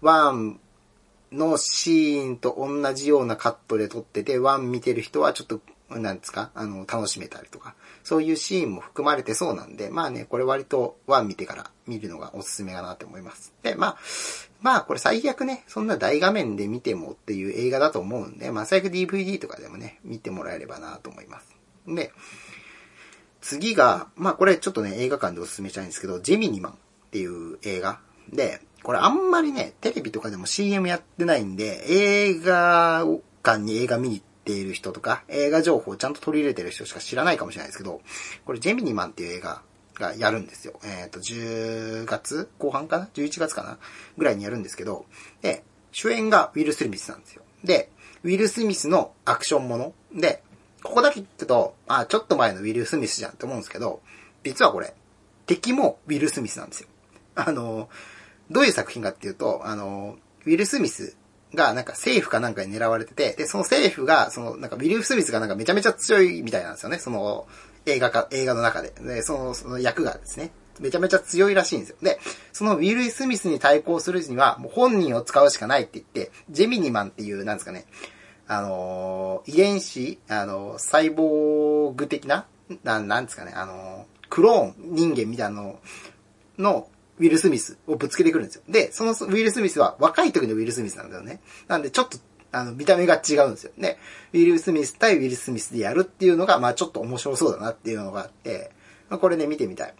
[0.00, 0.58] ワン
[1.32, 5.60] のシーンと同じようなカットで撮ってて、ワン見てる人はちょっと、
[5.98, 7.74] なんですか、あの、楽しめたりとか、
[8.04, 13.52] そういうシーンも含まれてそうなんで、まあね、これ割とワン見てから見るのがおすすめかなと思います。
[13.62, 13.96] で、まあ、
[14.60, 21.54] まあこれ最悪ね、そんな大画面で見てもっていう映画だと思うんで、まあ最悪 DVD とかでもね、見てもらえればなと思います。
[21.86, 22.12] で、
[23.40, 26.76] 次が、まあこれちょっとね、映画館でおすすめしたいんですけど、ジェミニマンっ
[27.10, 28.00] ていう映画
[28.32, 33.04] で、これあんまりね、テレビとかでも CM やってないんで、映画
[33.42, 38.00] 館に映画見に行ている人とか、映画情報をちゃんと取り入れてる人しか知らないかもしれないですけど、
[38.44, 39.62] これジェミニマンっていう映画
[39.94, 40.80] がやるんですよ。
[40.84, 43.78] えっ、ー、と、10月後半かな ?11 月かな？
[44.18, 45.06] ぐらいにやるんですけど、
[45.42, 47.42] で、主演がウィル・スミスなんですよ。
[47.64, 47.90] で、
[48.22, 50.42] ウィル・スミスのアクションもので、
[50.82, 54.00] ここだけ聞くと、あ、ちょっと前のウィル・スミスじゃんって思うんですけど、
[54.44, 54.94] 実はこれ、
[55.46, 56.88] 敵もウィル・スミスなんですよ。
[57.34, 57.88] あの、
[58.50, 61.16] どういう作品かっていうと、あの、ウィル・スミス
[61.54, 66.98] がなんか政府かなんかに狙われてて、で、その政府が、そのなんかウィル・スミスがなんかめちゃめちゃ強いみたいなんですよね。
[66.98, 67.46] その
[67.86, 68.92] 映画か、映画の中で。
[69.00, 70.52] で、その、その役がですね。
[70.78, 71.96] めちゃめちゃ強いらしいんですよ。
[72.02, 72.18] で、
[72.52, 77.84] そのウィル・スミスに対抗するには、もう本人を使うしかないって言って、ジェミニマンっていう、なんですかね、
[78.46, 82.46] あのー、遺伝子、あのー、細胞具的な、
[82.82, 85.78] ななんですかね、あのー、クローン人間みたいなの
[86.58, 86.88] の、
[87.20, 88.62] ウィル・スミスをぶつけてくるんですよ。
[88.68, 91.40] で、そのウィル・スミスは若い時のウィル・スミスなんだよね。
[91.68, 92.18] なんでちょっと、
[92.52, 93.72] あの、見た目が違うんですよ。
[93.78, 93.98] で、
[94.32, 98.72] ウィル・スミス対ウィル・スミスでやるっていうのが、まあちょっと面白そうだなっていうのがあって、
[99.10, 99.94] まあこれね、見てみたい。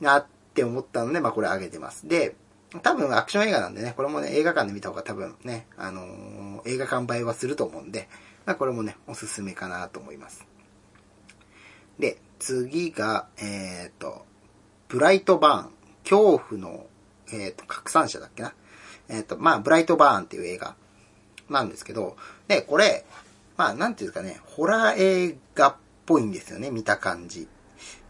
[0.00, 2.06] なって思ったので、まあこれあげてます。
[2.06, 2.36] で、
[2.82, 8.08] 多分アクション映画なんでね、これもね、映画館で見た方が多分ね、あのー、映画館映えはすると思うんで、
[8.44, 10.46] まあ、これもね、おすすめかなと思います。
[11.98, 14.24] で、次が、えっ、ー、と、
[14.88, 15.70] ブライトバーン、
[16.04, 16.86] 恐怖の、
[17.32, 18.54] えっ、ー、と、拡散者だっけな？
[19.08, 20.74] えっ、と、まあ、ブライトバーンっていう映画
[21.48, 22.16] なんですけど、
[22.48, 23.04] で、これ、
[23.56, 27.48] まあ、なんていうかね、ホラー映画っぽいんですよね、見た感じ。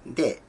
[0.06, 0.42] で、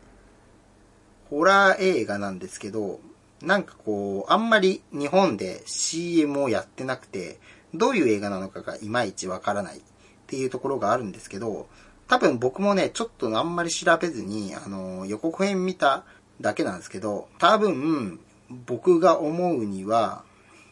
[1.30, 3.00] ホラー映画なんですけど、
[3.42, 7.40] なんかこう、あんまり日本で CM をやってなくて、
[7.74, 9.82] どういう映画なのかがいまいちわからないっ
[10.28, 11.68] ていうところがあるんですけど、
[12.08, 16.06] 多分僕もね、ちょっとあんまり調べずに、あの、予告編見た
[16.44, 18.20] だけなんですけど、多分、
[18.68, 20.24] 僕が思うには、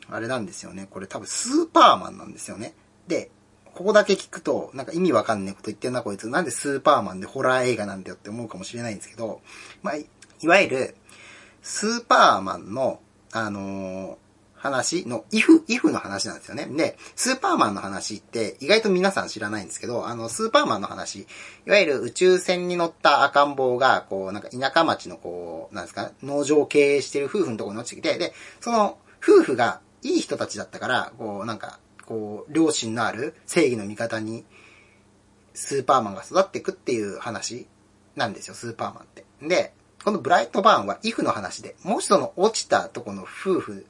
[0.09, 0.87] あれなんですよね。
[0.91, 2.75] これ多分スーパーマンなんですよね。
[3.07, 3.31] で、
[3.73, 6.27] ここだけ聞くと、なんか意味わかんねえこと言ってんなこいつ。
[6.27, 9.41] なんでスーパーマンでホラー映画なんだよって思うかもしれないんですけど、
[9.81, 10.07] まあ、い
[10.45, 10.95] わゆる、
[11.61, 12.99] スーパーマンの、
[13.31, 14.15] あのー、
[14.61, 16.67] 話の、イフ、イフの話なんですよね。
[16.67, 21.27] で、スーパーマンの話って意外と皆さん知らないんですけど、あの、スーパーマンの話、
[21.65, 34.45] いわゆる宇宙船に乗った赤ん坊が、こう、なんか田舎町のこう、なんですか、農場を経営してる夫婦のところに落ちてきて、で、その夫婦がいい人たちだったから、こう、なんか、こう、良心のある正義の味方に、
[35.55, 37.67] スーパーマンが育っていくっていう話
[38.15, 39.25] なんですよ、スーパーマンって。
[39.41, 43.85] で、このブライトバーンはイフの話で、もう一度の落ちたとこの夫婦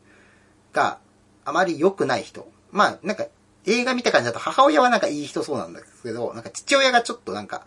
[0.73, 0.99] が
[1.45, 2.49] あまり良くない人。
[2.71, 3.25] まあ、なんか、
[3.65, 7.65] 映画見た感じだと母親はなんかいい人そうなんですけど、なんか父親がちょっとなんか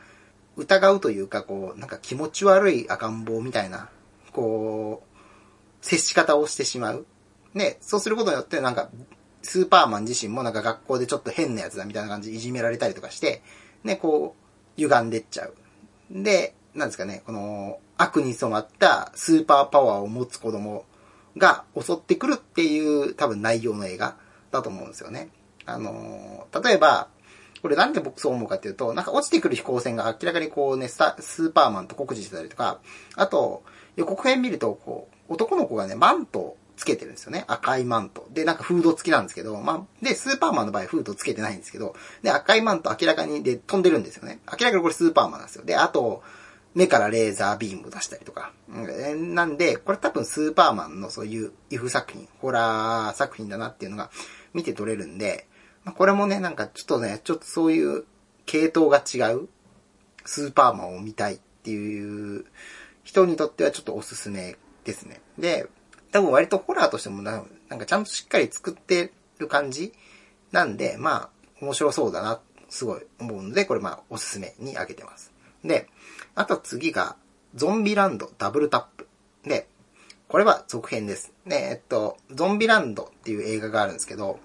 [0.56, 3.88] 疑うというか、こう、なんか気持ち悪い赤ん坊みたいな、
[4.32, 7.06] こう、接し方をしてしまう。
[7.54, 8.90] ね、そうすることによってなんか、
[9.42, 13.42] スーパーマン自身もなんか学校でちょっと変なやつだみたいな感じでいじめられたりとかして、
[13.84, 15.54] ね、こう、歪んでっちゃう。
[16.10, 20.84] で、なんですかね、この、悪に染まったスーパーパワーを持つ子供
[21.36, 24.16] が襲ってくるっていう多分内容の映画
[24.50, 25.30] だと思うんですよね。
[25.66, 27.08] あのー、例えば、
[27.62, 32.80] これなんで僕そう思うかっていうと、なんか落ちてくる飛行船が明らかにこうね、スーパーマンと酷似してたりとか、
[33.16, 33.62] あと、
[33.96, 37.44] 予告編見ると、こう、男の子がね、マントをつけてるんですよね。
[37.46, 38.26] 赤いマント。
[38.32, 44.40] で、なんかフード付きなんですけど、まあ、で、スーパーマンの場合フードつけてないんですけど、で、赤いマント明らかにで飛んでるんですよね。
[44.46, 45.64] 明らかにこれスーパーマンなんですよ。
[45.64, 46.22] で、あと、
[46.74, 48.52] 目からレーザービーム出したりとか。
[48.68, 54.10] なんで、これ多分スーパーマンのそういう if 作品、ホラー作品だなっていうのが
[54.52, 55.46] 見て取れるんで、
[55.96, 58.04] これもね、なんかちょっとね、ちょっとそういう
[58.46, 59.48] 系統が違う
[60.24, 62.44] スーパーマンを見たいっていう
[63.02, 65.20] 人にとってはちょっとおすすめですね。
[65.38, 65.68] で、
[66.10, 69.92] 多分割とホラーとしてもなんかちゃんとしっかり作ってる感じ
[70.52, 75.32] なんで、まあ、面白そうだな、すごい思うので、これまあ、おすすめにあげてます。
[75.64, 75.88] で、
[76.34, 77.16] あと次が、
[77.54, 79.08] ゾンビランドダブルタップ。
[79.44, 79.68] で、
[80.26, 81.32] これは続編です。
[81.46, 84.40] で、えっと、ゾンビランドっていう映画があるんですけど、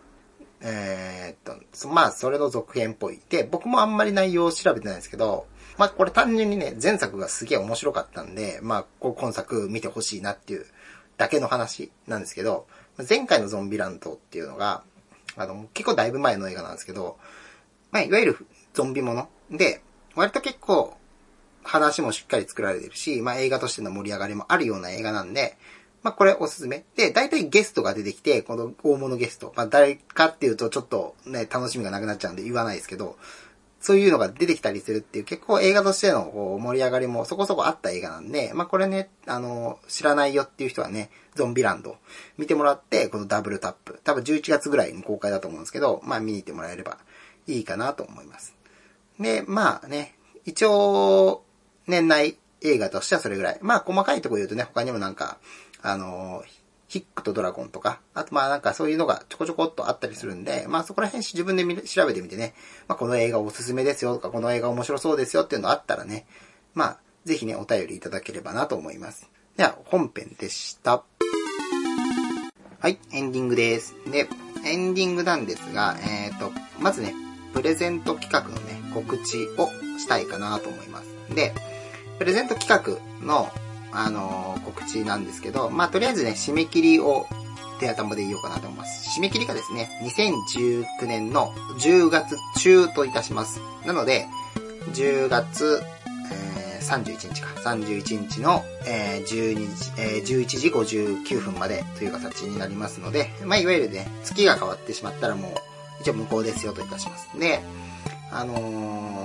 [0.61, 3.19] えー、っと、まあ、それの続編っぽい。
[3.29, 5.47] で、僕もあんまり内容を調べてないんですけど、
[5.77, 10.65] まあ、これ単純にね、前作がすげえ面白かったんで、まあ、今作見てほしいなっていう
[11.17, 12.67] だけの話なんですけど、
[13.09, 14.83] 前回のゾンビランドっていうのが、
[15.37, 17.17] あの、結構だいぶ前の映画なんですけど、
[17.91, 18.37] まあ、いわゆる
[18.73, 19.81] ゾンビもので、
[20.15, 20.97] 割と結構
[21.63, 25.57] 話もしっかり作られてるし、まあ映画としての盛り上がりもあるような映画なんで、
[26.03, 26.85] まあこれおすすめ。
[26.95, 29.53] で、大体ゲストが出てきて、この大物ゲスト。
[29.55, 33.17] まあ誰かっていうとちょっとね、楽しみがなくなっちゃうんで言わないですけど、
[33.81, 41.97] そういうのが出てきたりするっていう結構映画としてのこう盛り上がりもそこそこあった映画なんで、まあこれね、あの、知らないよっていう人はね、ゾンビランド
[42.37, 43.99] 見てもらって、このダブルタップ。
[44.03, 46.97] 多分11月ぐらいに公開だと思うんですけど、まあ見に行ってもらえれば
[47.47, 48.55] いいかなと思います。
[49.19, 51.43] で、まあね、一応、
[51.89, 53.59] 年内映画としてはそれぐらい。
[53.61, 55.39] まあ細かいとこ言うとね、他にもなんか、
[55.81, 56.43] あの、
[56.87, 62.53] ヒックとドラゴンとか、あとまあなんかそういうのがちょこちょこっとあったりするんで、まあそこら辺自分で調べてみてね、
[62.87, 66.25] まあこの映画おすすめですよとか、この映画面白そうですよっていうのあったらね、
[66.73, 69.29] まあぜひね、お便りいただければなと思います。
[69.57, 71.03] では、本編でした。
[72.79, 73.95] はい、エンディングです。
[74.09, 74.27] で、
[74.65, 77.13] エンディングなんですが、えっ、ー、と、まずね、
[77.53, 81.35] プレゼント企画のね、告知をしたいかなと思います。
[81.35, 81.53] で、
[82.19, 83.49] プレゼント企画の
[83.91, 87.25] あのー、告知なんですけど、まあ、とりあえずね、締め切りを
[87.79, 89.17] 手頭で言おうかなと思います。
[89.17, 93.59] 締め切りがですね、2019年の10月中といたします。
[93.85, 94.27] なので、
[94.93, 95.81] 10月、
[96.31, 105.51] えー、31日か、31日の、えー、12時、えー、11時59分までという形になりますので、まあ、いわゆるね、月が変わってしまったらもう、
[106.01, 107.27] 一応無効ですよといたします。
[107.39, 107.61] で、
[108.31, 109.18] あのー、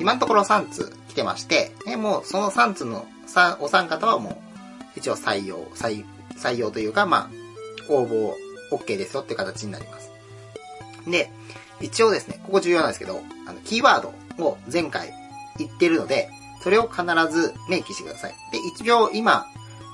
[0.00, 6.04] 今のところ3通来てまして、えもうその3通のさ、お三方はもう、一応採用、採、
[6.36, 7.30] 採用というか、ま
[7.88, 8.34] あ、応募
[8.72, 10.10] OK ですよっていう形になります。
[11.06, 11.30] で、
[11.80, 15.12] 一応ですね、ここ重要なんですけど、あの、キーワードを前回
[15.58, 16.28] 言ってるので、
[16.62, 18.34] それを必ず明記してください。
[18.52, 19.46] で、一応今、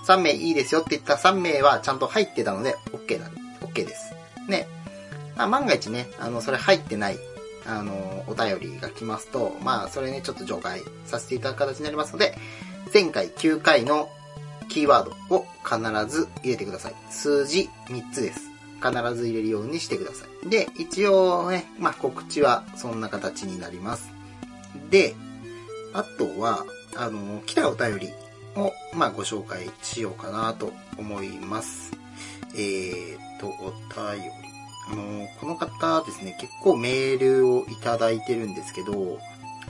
[0.07, 4.14] 3名いいですよって言った3名はちゃんと入ってたので、OK なん OK です。
[4.49, 4.69] ね。
[5.37, 7.19] まあ、万が一ね、あの、それ入ってない、
[7.67, 12.37] あの、お便りが来ますと、まあ、それね、ちょっと除外させていただく形になりますので、
[12.93, 14.09] 前回9回の
[14.69, 15.79] キーワードを必
[16.15, 16.95] ず入れてください。
[17.11, 18.51] 数字3つです。
[18.77, 20.49] 必ず入れるようにしてください。
[20.49, 24.11] で、一応ね、まあ、告知はそんな形になります。
[24.91, 25.15] で、
[25.93, 26.65] あとは、
[26.97, 28.09] あの、来たお便り
[28.55, 31.93] を、まあ、ご紹介しようかなと思います。
[32.55, 34.45] えーと、お便り。
[34.89, 39.18] あの、この方ですね、結構メールをいただいてるんですけど、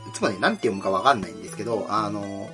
[0.08, 2.50] いつもね、なんて読むかわかんないんですけど、あの、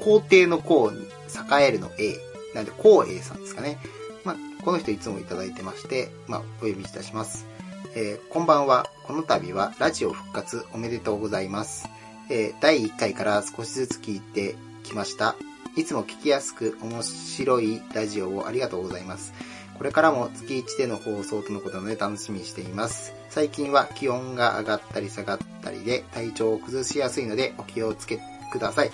[0.00, 2.16] 皇帝の皇に栄えるの A。
[2.54, 3.78] なんで、皇英さんですかね。
[4.24, 7.46] まあ、この人いつもいただいてまして、まあ、お呼びいたします。
[7.94, 8.90] えー、こんばんは。
[9.04, 11.88] この度はラジオ復活おめでとうございます。
[12.30, 15.36] えー、第1回から少しずつ聞いてきました。
[15.76, 19.32] いつも聞きやすく面白いラジオをありがとうございます。
[19.78, 23.14] これからも月1での放送とのことなので楽しみにしています。
[23.30, 28.20] 最近は気温が上がったり下がったりで体調を崩しやすいのでお気をつけ
[28.52, 28.90] ください。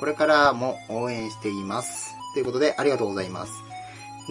[0.00, 2.14] これからも応援しています。
[2.34, 3.52] ということで、ありがとうございます。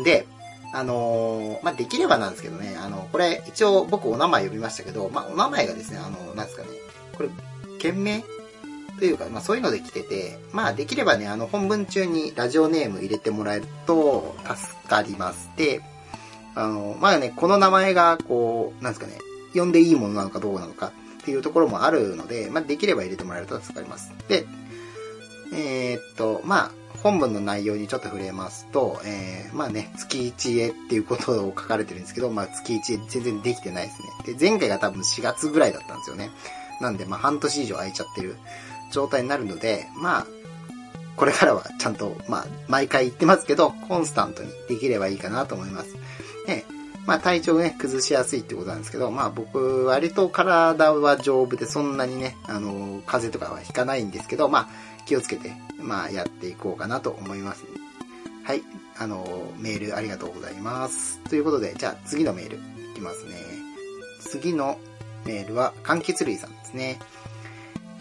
[0.03, 0.25] で、
[0.73, 6.69] あのー、まあ、できればなんですけどね、あの、これ、一応僕お名前呼びましたけど、まあ、お名前がですね、あの、なんですかね、
[7.15, 7.29] これ、
[7.79, 8.23] 件名
[8.99, 15.49] というか、まあ、そういうので来てて、まあ、できればね、あの、本文中にラジオネーム入れてもらえると助かります。
[15.57, 15.81] で、
[16.55, 19.17] あの、まあね、この名前が、こう、なんですかね、
[19.53, 20.91] 呼んでいいものなのかどうなのか
[21.21, 24.11] っていうところもあるので、まあ、できれば入れてもらえると助かります。
[24.27, 24.45] で、
[25.53, 26.71] えー、っと、まあ、
[27.03, 34.33] 本文の内容にちょっと触れますと、えー、まあね、月1へっていうことを書かれてるんですけど、まあ月1へ全然できてないですね。
[34.33, 36.29] で、前回が多分4月ぐらいだったんですよね。
[36.79, 38.35] なんで、まあ半年以上空いちゃってる
[38.91, 40.27] 状態になるので、まあ、
[41.15, 45.95] これからはちゃんと、まあ、毎回言ってますけど、コンスタントにできればいいかなと思います。
[47.05, 54.69] まあ体調ね、崩しやすいってことなんですけど、まあ僕、割と体は丈夫でそんなにね、あの、風邪とかはひかないんですけど、まあ
[55.05, 57.65] 気をつけて、まあやっていこうかなと思います。
[58.43, 58.63] はい、
[58.97, 61.19] あの、メールありがとうございます。
[61.29, 62.59] ということで、じゃあ次のメールい
[62.95, 63.35] きますね。
[64.19, 64.77] 次の
[65.25, 66.99] メールは、柑橘類さんですね。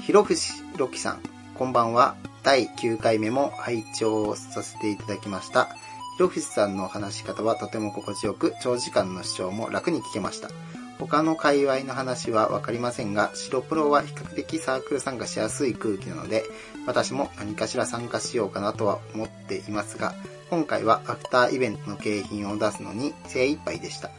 [0.01, 1.21] ひろふしろきさん、
[1.55, 2.17] こんばんは。
[2.43, 5.77] 第9回目も拝聴させていただきました。
[6.15, 10.51] ひろふしさんの話し方はとても心地よく、長時間の視聴も楽に聞けました。
[10.99, 16.45] 他の界隈の話はわかりませんが、白プロは比較的サークル参加しやすい空気なので、
[16.87, 20.15] 私も何かしら参加しようかなとは思っていますが、
[20.51, 24.11] 今回はアフターイベントの景品を出すのに精一杯でした。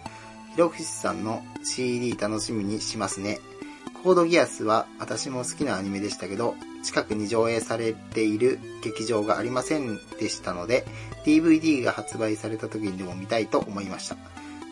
[0.53, 3.39] ひろふしさんの CD 楽しみにしますね。
[4.03, 10.85] コードギアスは私も好きなアニメでしたけど、近くに上映されている劇場がありませんでしたので、
[11.25, 14.17] DVD が発売された時にでも見たいと思いました。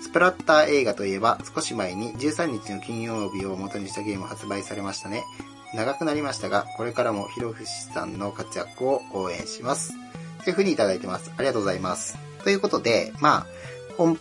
[0.02, 5.24] スプラッター映画といえば、少し前に13日の金曜日を元にしたゲーム発売されましたね。
[5.76, 9.94] 長くなりましたが、これからもひろふしさんの活躍を応援します。
[10.44, 11.32] という風にいただいてます。
[11.38, 12.18] ありがとうございます。
[12.44, 13.46] ということで、まあ、
[13.98, 14.18] 本、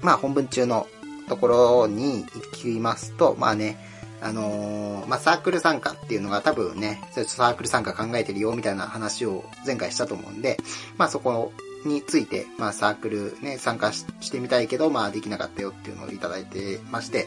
[0.00, 0.88] まあ本文中の
[1.28, 3.76] ところに行きますと、まあね、
[4.22, 10.58] あのー、まあ、サークル参加っていうのが多分ね、サークル参加考えてるよみたいな話を前回したと思うんで、
[10.96, 11.52] まあ、そこ
[11.84, 17.26] について、まあ、サークルね、参加してみたいけど、まあ、できなかったよっていうのをいただいてまして、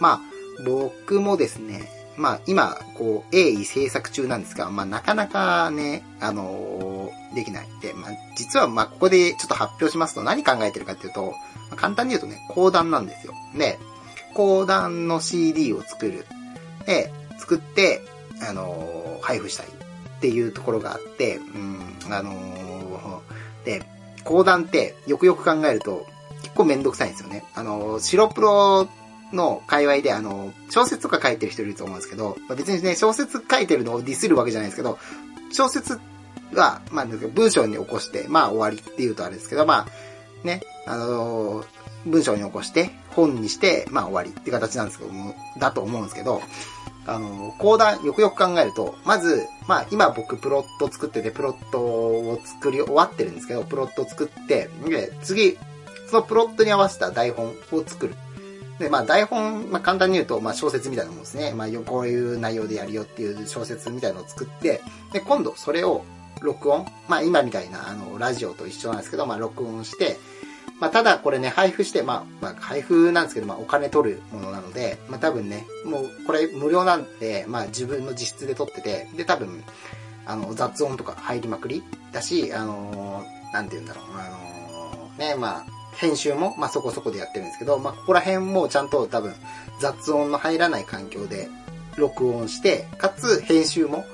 [0.00, 0.20] まあ、
[0.64, 11.32] 僕もですね、まあ、今、こう、鋭意制作中なんですが、まあ、なかなかね、あのー、できないって、まあ、実は、まあ、ここでちょっと発表しますと何考えてるかっていうと、ま
[11.72, 13.32] あ、簡単に言うとね、講談なんですよ。
[13.56, 13.78] で、
[14.34, 16.26] 講談の CD を作る。
[16.86, 18.02] で、作って、
[18.48, 23.82] あの、配布したいっていうところがあって、うん、あのー、で、
[24.24, 26.06] 講談ってよくよく考えると
[26.42, 27.44] 結構めんどくさいんですよね。
[27.54, 28.88] あの、白プロ
[29.32, 34.98] の界隈であの、小説とか書いてる人いると思うんですけど、ま別にね、小説書いてるのをディスるわけじゃないですけど、
[35.50, 35.98] 小説
[36.54, 41.64] は、まあ、文章に起こして、まあ終わりっていうとあれですけど、まあ、ね、あの、
[42.06, 46.42] 文章に起こして、本にして、まあ終わりって形なんですけども、だと思うんですけど、
[47.06, 55.58] あの、講談よくよく考えると、まず、まあ今僕プロット作ってて、プロットを作り終わってるんですけど、プロット作って、で、次、
[56.08, 58.14] そのプロットに合わせた台本を作る。
[58.78, 61.52] で、まあ台本、まあ簡単に言うと、まあ小説みたいなもんですね。
[61.54, 64.80] まあこういう内容でやるよっていう小説みたいなのを作って、
[65.12, 66.04] で、今度それを
[66.40, 66.86] 録音。
[67.08, 70.18] まあ今みたいな、あの、ラジオと一緒なんですけど、まあ録音して、
[70.80, 79.62] まあ、ただこれね、配布して、まあ、まあ、配布なんですけど、まあ、お金取るものなので、まあ、多分ね、もう、これ無料なんで、まあ、自分の自室で撮ってて、で、多分、
[80.26, 85.64] あの、雑音とか入りまくりだし、あのー、なんて言うんだろう、あのー、ね、まあ、
[85.96, 89.34] 編集も、まあ、そこそこでやってるんですけど、まあ、ここら辺もちゃんと多分、
[89.80, 91.48] 雑音の入らない環境で
[91.96, 94.04] 録音して、かつ、編集も、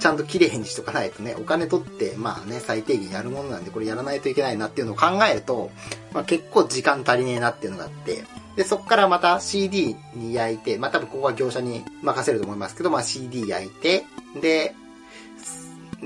[0.00, 5.70] ちゃんと綺麗にしとかないとね、お金取って、まあね、最低限やるものなんで、これやらないといけないなっていうのを考えると、
[6.12, 8.24] まあ結構時間足りねえなっていうのがあって、
[8.56, 14.04] で、そこからまた CD に焼いて、まあ多分ここは業者に任せると思いますけど、まあ CD 焼いて、
[14.40, 14.74] で、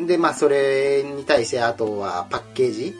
[0.06, 2.94] で、まあそれに対してあとはパッケージ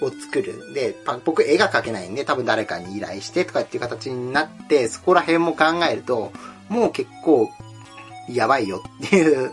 [0.00, 0.72] を作る。
[0.72, 6.32] で、僕絵が描けないんで、多分誰かに依頼してとかっていう形になって、そこら辺も考えると、
[6.68, 7.50] もう結構
[8.28, 9.52] やばいよっていう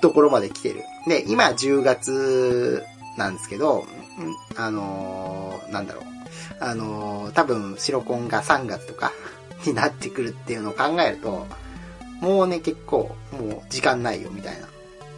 [0.00, 0.84] ところまで来てる。
[1.06, 2.84] で、今10月
[3.16, 3.86] なんですけど、
[4.56, 6.04] あのー、なんだろう。
[6.60, 9.12] あのー、多分、シロコンが3月とか
[9.66, 11.46] になってくるっていうのを考えると、
[12.20, 14.66] もうね、結構、もう時間ないよみたいな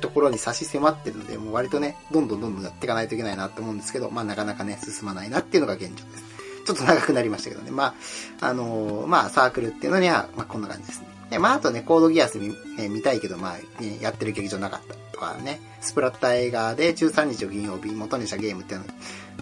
[0.00, 6.28] ところに差し迫ってるので、もう割とね、どんどんどんどんやっていかないといけないなって思うんですけど、まあなかなかね、進まないなっていうのが現状です。
[6.66, 7.70] ちょっと長くなりましたけどね。
[7.70, 7.94] ま
[8.40, 11.07] あ、あのー、まあサークルっていうのには、まあこんな感じですね。
[11.30, 18.86] で、まあ、あとね、コードギアス見,、ね、見たいけど、まあ、ね、やってる劇場なかったとかね、スプラッター映画で13日を金曜日元にしたゲームっていうの。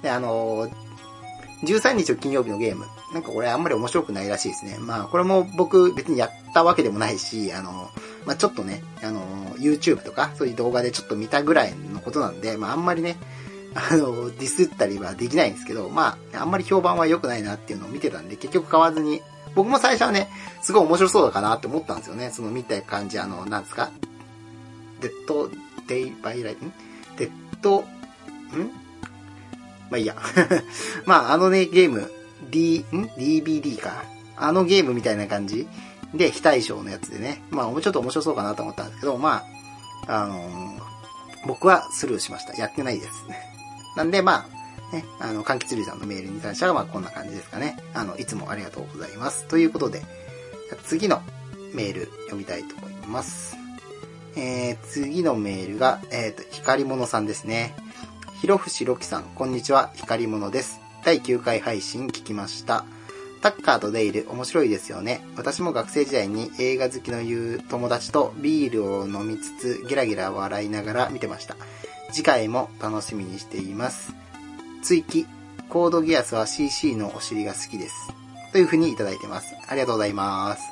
[0.03, 0.72] で、あのー、
[1.62, 2.87] 13日の金曜日のゲーム。
[3.14, 4.76] なんかこれあんまり面白くないらしいですね。
[4.78, 7.91] まあこれも僕別にやったわけでもないし、あの、
[8.26, 9.22] まあちょっとね、あの、
[9.57, 13.16] YouTube とかそういう動画でちょっと見たぐらいのことなんで、まああんまりね、
[13.76, 19.20] あの、ディスったりはできないんですけど、まあ、あんまり評判は良くないなっていうのを見てたんで、結局買わずに、
[19.57, 20.29] 僕も最初はね、
[20.63, 22.31] すごい面白そうだかなって思ったんですよね。
[22.31, 23.91] その見た感じ、あの、なんですか？
[25.01, 25.51] デッド、
[25.89, 26.73] デイバイライ、ん
[27.17, 27.31] デッ
[27.63, 27.85] ド、ん？
[29.91, 30.15] まあいいや。
[31.07, 32.13] まあ、あのね、ゲーム、
[32.51, 34.05] D、ん ?DVD か。
[34.37, 35.67] あのゲームみたいな感じ？
[36.15, 37.43] で、非対称のやつでね。
[37.51, 39.43] まあ、ちょっと面白そうかなと思ったんですけど、ま
[40.07, 40.81] あ、あのー、
[41.47, 42.55] 僕はスルーしました。
[42.55, 43.39] やってないですね。
[43.97, 44.56] なんで、まあ、
[44.93, 47.76] ね、あの、柑橘類さんのメールに関しては、まあ、こんな感じですかね。
[47.95, 49.47] あの、いつもありがとうございます。
[49.47, 50.03] ということで、
[50.84, 51.22] 次の
[51.74, 53.57] メール読みたいと思います。
[54.37, 57.74] えー、次のメールが、えっ、ー、と、光物さんですね。
[58.41, 60.80] ひろふしろきさん、こんにちは、光物です。
[61.05, 62.84] 第9回配信聞きました。
[63.41, 65.24] タッカーとデイル面白いですよね。
[65.37, 71.57] 私も学生時代に映画好きの言う友達とビールを飲みつつゲラゲラ笑いながら見てました。
[72.12, 74.26] 次回も楽しみにしています。
[74.83, 75.27] 追記、
[75.68, 77.95] コードギアスは CC のお尻が好きです。
[78.53, 79.55] というふうにいただいてます。
[79.68, 80.62] ありがとうございます。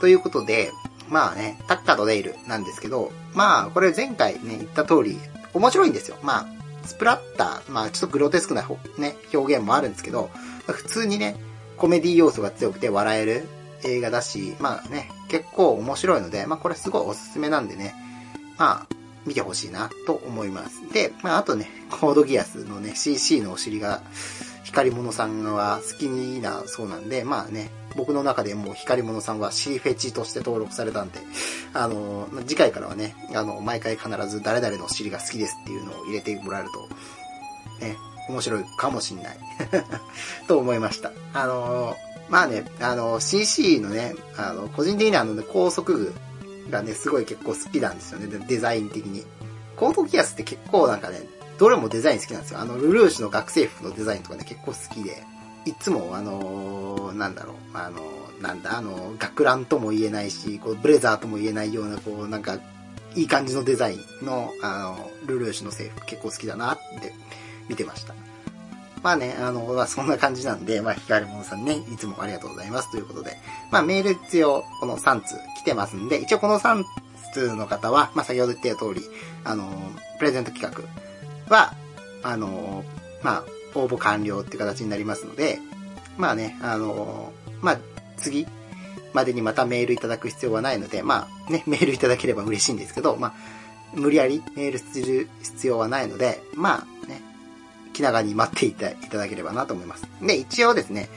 [0.00, 0.72] ということで、
[1.08, 5.18] まあね、タッカーとデイルなんですけど、まあこれ前回ね、言った通り、
[5.54, 6.16] 面白いんですよ。
[6.22, 6.46] まあ
[6.86, 8.66] スプラッター、まあちょっとグロテスクな、
[8.98, 10.30] ね、表現もあるんですけど、
[10.66, 11.36] 普通にね、
[11.76, 13.46] コメディ要素が強くて笑える
[13.84, 17.94] 映画だし、まあね、結構面白いので、まあこれすごいおすすめなんでね、
[18.58, 18.94] まあ
[19.26, 20.92] 見てほしいなと思います。
[20.92, 24.02] で、まああとね、コードギアスのね、CC のお尻が、
[24.64, 26.08] 光物さんは好き
[26.40, 31.20] なそうなんで、まあね、僕の中でもう光物さんは C フェチとして登録されたんで、
[31.74, 37.96] あの、次回からはね、あの、毎回必ず誰々のお尻が好きですっていうのを入れてもらえると、ね、
[38.28, 39.38] 面白いかもしんない
[40.48, 41.12] と思いました。
[41.34, 41.96] あの、
[42.30, 46.14] まあね、あの、CC のね、あの、個人的にはあの、ね、高速具
[46.70, 49.24] がね、すごい結構好きなんですよね、デザイン的に。
[49.76, 51.20] コードギアスって結構なんかね、
[51.58, 52.60] どれもデザイン好きなんですよ。
[52.60, 55.22] あの、ルルーシュの学生服のデザインとかね、結構好きで。
[55.64, 62.58] いつも、あのー、なんだろう、あのー、なんだ、あの、学ランとも言えないし、こう、ブレザーとも言えないような、こう、なんか、
[63.14, 67.12] いい感じのデザインの、あの、ルルーシュの制服結構好きだなって
[67.68, 68.14] 見てました。
[69.02, 72.90] まあね、あの、まあそんな感じなんで、まあ、光物さんね、いつもありがとうございます。
[72.90, 73.36] ということで、
[73.70, 76.84] まあメール必要、この3通来てますんで、一応この3
[77.32, 79.02] 通の方は、まあ先ほど言った通り、
[79.44, 79.70] あの、
[80.18, 80.72] プレゼント企
[81.48, 81.74] 画は、
[82.22, 82.84] あの、
[83.22, 83.44] まあ、
[83.74, 85.58] 応募完了っていう形になりますので、
[86.16, 87.78] まあね、あの、まあ、
[88.16, 88.46] 次
[89.12, 93.32] までにまたメールいただく必要はないので、まあね、メールいただければ嬉しいんですけど、まあ、
[93.94, 96.86] 無理やりメールする必要はないので、まあ、
[97.92, 100.06] 気長に待っていたいただければなと思います。
[100.20, 101.08] で、一応ですね、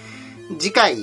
[0.59, 0.97] 次回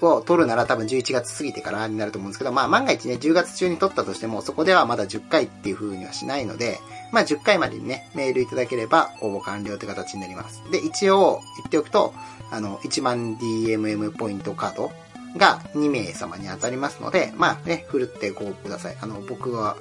[0.00, 6.78] を取るなら多分11月過ぎてからになると思うんですけど、まあ万が一ね、10月中に取ったとしても、そこではまだ10回っていう風にはしないので、
[7.12, 10.62] まあ10回までにね、メールいただければ応募完了って形になります。
[10.70, 12.14] で、一応言っておくと、
[12.50, 14.92] あの、1万 DMM ポイントカード
[15.36, 18.96] が2名様に当たりますので、まあね、ふるってご応募ください。
[19.00, 19.76] あの、僕は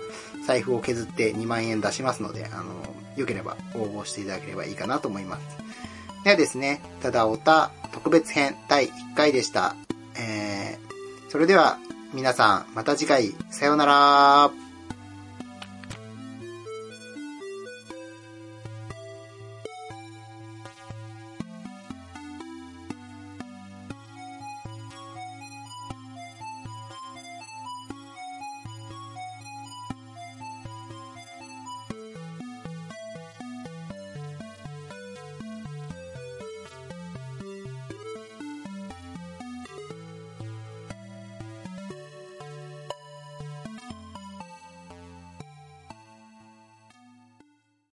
[0.45, 2.63] 財布を削って2万円出しますので、あの、
[3.15, 5.57] 良ければ応募していただければいいかなと思います。
[6.23, 9.75] ではですね、ただおた特別編第1回でした。
[10.15, 11.77] えー、それでは
[12.13, 14.51] 皆さんまた次回さようなら